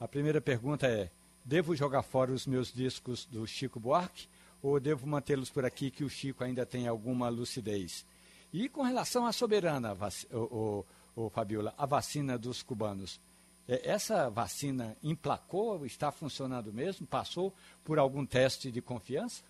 [0.00, 1.08] A primeira pergunta é:
[1.44, 4.26] devo jogar fora os meus discos do Chico Buarque
[4.60, 8.04] ou devo mantê-los por aqui que o Chico ainda tem alguma lucidez?
[8.52, 9.96] E com relação à soberana,
[10.30, 13.20] o, o, o Fabiola, a vacina dos cubanos.
[13.68, 17.06] É, essa vacina emplacou, está funcionando mesmo?
[17.06, 17.52] Passou
[17.84, 19.42] por algum teste de confiança?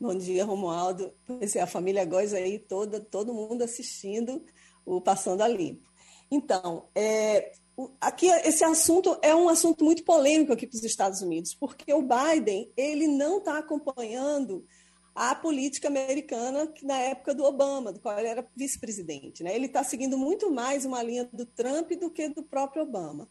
[0.00, 1.12] Bom dia, Romualdo.
[1.26, 4.42] Pois é, a família Góes aí toda, todo mundo assistindo
[4.86, 5.90] o Passando a Limpo.
[6.30, 7.52] Então, é,
[8.00, 12.02] aqui esse assunto é um assunto muito polêmico aqui para os Estados Unidos, porque o
[12.02, 14.64] Biden ele não está acompanhando
[15.14, 19.42] a política americana na época do Obama, do qual ele era vice-presidente.
[19.42, 19.54] Né?
[19.54, 23.28] Ele está seguindo muito mais uma linha do Trump do que do próprio Obama.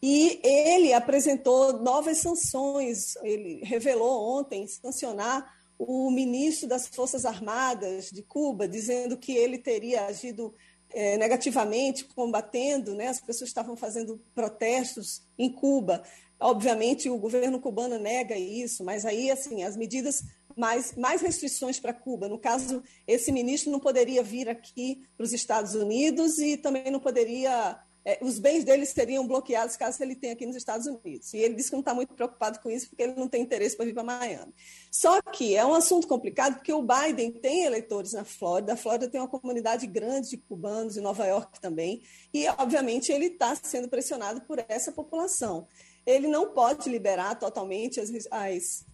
[0.00, 8.22] E ele apresentou novas sanções, ele revelou ontem sancionar o ministro das Forças Armadas de
[8.22, 10.54] Cuba, dizendo que ele teria agido
[10.90, 13.08] é, negativamente, combatendo, né?
[13.08, 16.02] as pessoas estavam fazendo protestos em Cuba.
[16.40, 20.22] Obviamente, o governo cubano nega isso, mas aí, assim, as medidas
[20.58, 22.28] mais, mais restrições para Cuba.
[22.28, 27.00] No caso, esse ministro não poderia vir aqui para os Estados Unidos e também não
[27.00, 31.34] poderia é, os bens dele seriam bloqueados caso ele tenha aqui nos Estados Unidos.
[31.34, 33.76] E ele disse que não está muito preocupado com isso porque ele não tem interesse
[33.76, 34.54] para vir para Miami.
[34.90, 39.10] Só que é um assunto complicado porque o Biden tem eleitores na Flórida, a Flórida
[39.10, 42.02] tem uma comunidade grande de cubanos, em Nova York também,
[42.32, 45.66] e obviamente ele está sendo pressionado por essa população.
[46.06, 48.86] Ele não pode liberar totalmente as, as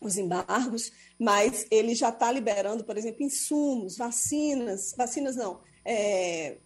[0.00, 6.58] os embargos, mas ele já está liberando, por exemplo, insumos, vacinas, vacinas não, é,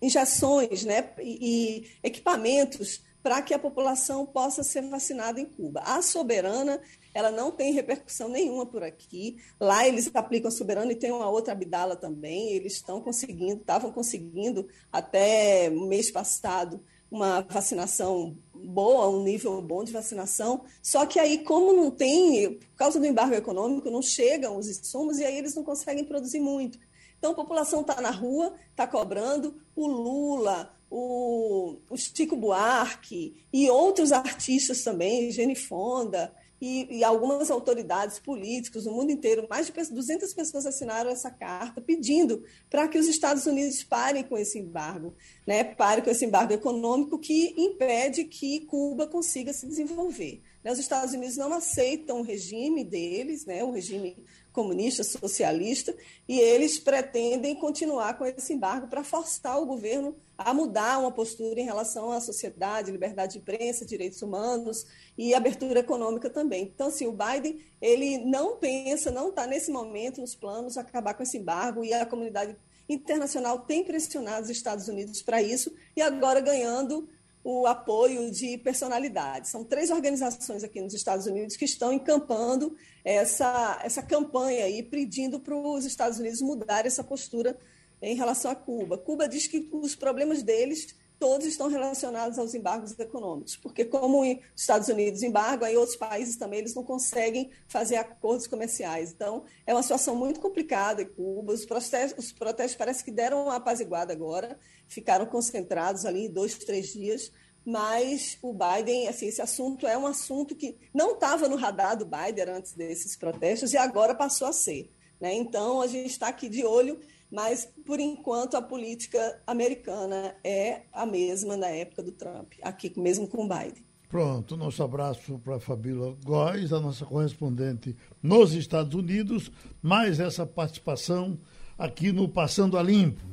[0.00, 5.80] injeções né, e, e equipamentos para que a população possa ser vacinada em Cuba.
[5.84, 6.80] A soberana,
[7.14, 9.36] ela não tem repercussão nenhuma por aqui.
[9.60, 12.50] Lá eles aplicam a soberana e tem uma outra Abdala também.
[12.50, 19.92] Eles estão conseguindo, estavam conseguindo até mês passado uma vacinação boa, um nível bom de
[19.92, 20.64] vacinação.
[20.82, 25.18] Só que aí, como não tem, por causa do embargo econômico, não chegam os insumos
[25.18, 26.78] e aí eles não conseguem produzir muito.
[27.18, 29.54] Então, a população está na rua, está cobrando.
[29.76, 36.34] O Lula, o, o Chico Buarque e outros artistas também, Gene Fonda,
[36.64, 41.80] e, e, algumas autoridades políticas no mundo inteiro, mais de 200 pessoas assinaram essa carta
[41.80, 45.12] pedindo para que os Estados Unidos parem com esse embargo,
[45.44, 45.64] né?
[45.64, 50.40] parem com esse embargo econômico que impede que Cuba consiga se desenvolver.
[50.62, 50.70] Né?
[50.70, 53.64] Os Estados Unidos não aceitam o regime deles, né?
[53.64, 54.16] o regime
[54.52, 55.92] comunista, socialista,
[56.28, 61.60] e eles pretendem continuar com esse embargo para forçar o governo a mudar uma postura
[61.60, 64.86] em relação à sociedade, liberdade de imprensa, direitos humanos
[65.16, 66.64] e abertura econômica também.
[66.64, 71.22] Então, assim, o Biden, ele não pensa, não está nesse momento nos planos acabar com
[71.22, 72.56] esse embargo e a comunidade
[72.88, 77.08] internacional tem pressionado os Estados Unidos para isso e agora ganhando
[77.44, 79.50] o apoio de personalidades.
[79.50, 85.40] São três organizações aqui nos Estados Unidos que estão encampando essa, essa campanha aí, pedindo
[85.40, 87.58] para os Estados Unidos mudar essa postura
[88.02, 88.98] em relação a Cuba.
[88.98, 94.38] Cuba diz que os problemas deles todos estão relacionados aos embargos econômicos, porque como os
[94.56, 99.12] Estados Unidos embargam, aí outros países também eles não conseguem fazer acordos comerciais.
[99.12, 101.52] Então, é uma situação muito complicada em Cuba.
[101.52, 106.88] Os protestos, os protestos parece que deram uma apaziguada agora, ficaram concentrados ali dois, três
[106.88, 107.30] dias,
[107.64, 112.04] mas o Biden, assim, esse assunto é um assunto que não estava no radar do
[112.04, 114.90] Biden antes desses protestos e agora passou a ser.
[115.20, 115.34] Né?
[115.34, 116.98] Então, a gente está aqui de olho
[117.32, 123.26] mas, por enquanto, a política americana é a mesma na época do Trump, aqui mesmo
[123.26, 123.82] com o Biden.
[124.06, 129.50] Pronto, nosso abraço para Fabíola Góes, a nossa correspondente nos Estados Unidos,
[129.82, 131.38] mais essa participação
[131.78, 133.24] aqui no Passando a Limpo.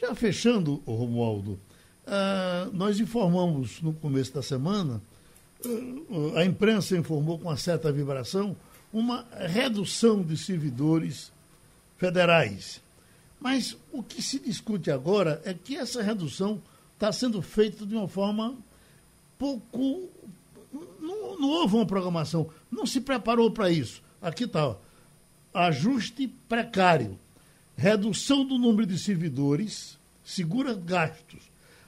[0.00, 1.58] Já fechando, Romualdo,
[2.06, 5.02] uh, nós informamos no começo da semana,
[5.66, 8.56] uh, a imprensa informou com uma certa vibração,
[8.92, 11.32] uma redução de servidores
[11.98, 12.80] federais.
[13.40, 16.62] Mas o que se discute agora é que essa redução
[16.92, 18.54] está sendo feita de uma forma
[19.38, 20.10] pouco.
[21.00, 24.02] Não, não houve uma programação, não se preparou para isso.
[24.20, 24.76] Aqui está:
[25.54, 27.18] ajuste precário,
[27.74, 31.40] redução do número de servidores, segura gastos,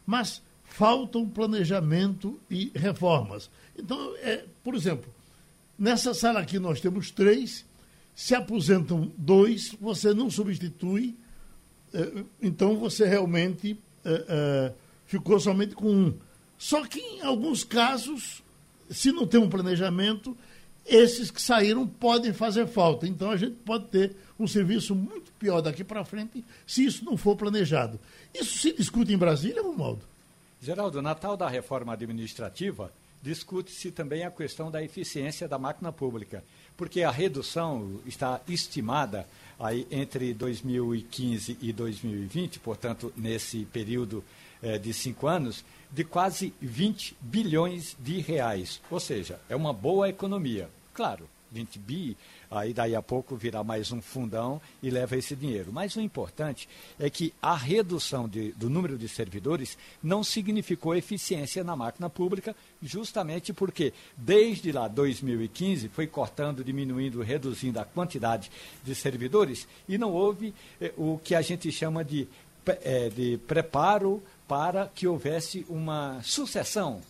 [0.07, 3.51] mas faltam planejamento e reformas.
[3.77, 5.13] Então, é, por exemplo,
[5.79, 7.67] nessa sala aqui nós temos três,
[8.15, 11.15] se aposentam dois, você não substitui
[12.41, 14.73] então você realmente é, é,
[15.07, 16.15] ficou somente com um.
[16.59, 18.43] Só que em alguns casos,
[18.91, 20.37] se não tem um planejamento,
[20.87, 23.07] esses que saíram podem fazer falta.
[23.07, 27.17] Então a gente pode ter um serviço muito pior daqui para frente se isso não
[27.17, 27.99] for planejado.
[28.35, 30.03] Isso se discute em Brasília, Romualdo?
[30.61, 36.43] Geraldo, na tal da reforma administrativa, discute-se também a questão da eficiência da máquina pública,
[36.77, 39.27] porque a redução está estimada
[39.63, 44.25] aí entre 2015 e 2020, portanto, nesse período
[44.61, 48.81] eh, de cinco anos, de quase 20 bilhões de reais.
[48.91, 50.69] Ou seja, é uma boa economia.
[50.93, 52.17] Claro, 20 bi,
[52.53, 55.73] aí daí a pouco virá mais um fundão e leva esse dinheiro.
[55.73, 56.69] Mas o importante
[57.01, 62.55] é que a redução de, do número de servidores não significou eficiência na máquina pública,
[62.83, 68.51] justamente porque desde lá 2015 foi cortando, diminuindo, reduzindo a quantidade
[68.85, 72.29] de servidores e não houve eh, o que a gente chama de,
[72.67, 77.01] eh, de preparo para que houvesse uma sucessão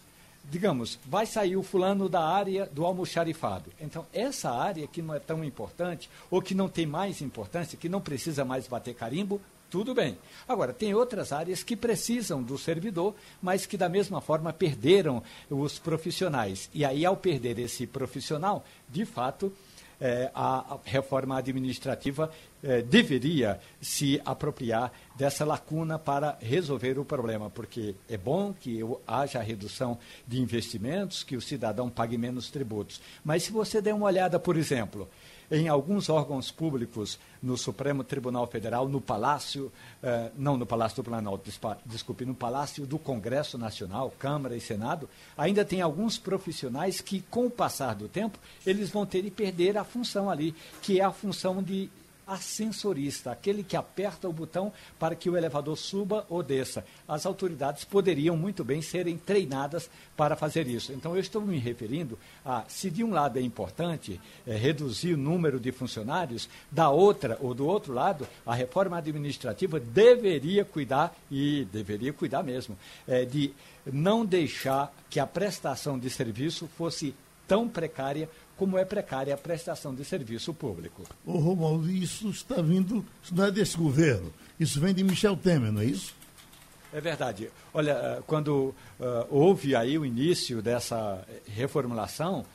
[0.50, 3.70] digamos, vai sair o fulano da área do almoxarifado.
[3.80, 7.88] Então, essa área que não é tão importante, ou que não tem mais importância, que
[7.88, 9.40] não precisa mais bater carimbo,
[9.70, 10.18] tudo bem.
[10.46, 15.78] Agora, tem outras áreas que precisam do servidor, mas que da mesma forma perderam os
[15.78, 16.68] profissionais.
[16.74, 19.50] E aí, ao perder esse profissional, de fato,
[19.98, 22.30] é, a reforma administrativa
[22.62, 29.40] é, deveria se apropriar dessa lacuna para resolver o problema, porque é bom que haja
[29.40, 33.00] redução de investimentos, que o cidadão pague menos tributos.
[33.24, 35.08] Mas se você der uma olhada, por exemplo,
[35.52, 39.70] em alguns órgãos públicos, no Supremo Tribunal Federal, no Palácio,
[40.02, 41.50] eh, não no Palácio do Planalto,
[41.84, 47.46] desculpe, no Palácio do Congresso Nacional, Câmara e Senado, ainda tem alguns profissionais que, com
[47.46, 51.12] o passar do tempo, eles vão ter de perder a função ali, que é a
[51.12, 51.90] função de
[52.26, 56.84] ascensorista, aquele que aperta o botão para que o elevador suba ou desça.
[57.06, 60.92] As autoridades poderiam muito bem serem treinadas para fazer isso.
[60.92, 65.18] Então, eu estou me referindo a, se de um lado é importante é, reduzir o
[65.18, 71.66] número de funcionários, da outra ou do outro lado, a reforma administrativa deveria cuidar, e
[71.72, 73.52] deveria cuidar mesmo, é, de
[73.84, 77.14] não deixar que a prestação de serviço fosse
[77.46, 78.28] tão precária
[78.62, 81.02] como é precária a prestação de serviço público.
[81.26, 85.72] Ô Romualdo, isso está vindo, isso não é desse governo, isso vem de Michel Temer,
[85.72, 86.14] não é isso?
[86.92, 87.50] É verdade.
[87.74, 92.46] Olha, eh, quando uh, houve aí o início dessa reformulação,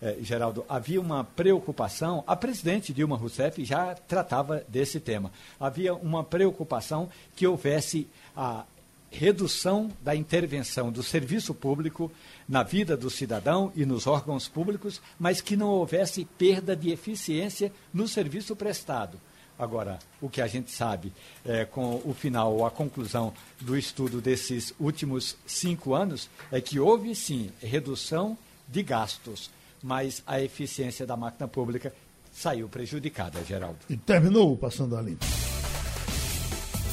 [0.00, 6.22] eh, Geraldo, havia uma preocupação, a presidente Dilma Rousseff já tratava desse tema, havia uma
[6.22, 8.06] preocupação que houvesse
[8.36, 8.64] a
[9.10, 12.10] redução da intervenção do serviço público
[12.48, 17.72] na vida do cidadão e nos órgãos públicos, mas que não houvesse perda de eficiência
[17.92, 19.20] no serviço prestado.
[19.58, 21.12] Agora, o que a gente sabe
[21.44, 26.78] é, com o final ou a conclusão do estudo desses últimos cinco anos é que
[26.78, 28.36] houve sim redução
[28.68, 29.50] de gastos,
[29.82, 31.94] mas a eficiência da máquina pública
[32.30, 33.78] saiu prejudicada, Geraldo.
[33.88, 35.24] E terminou Passando a Limpo.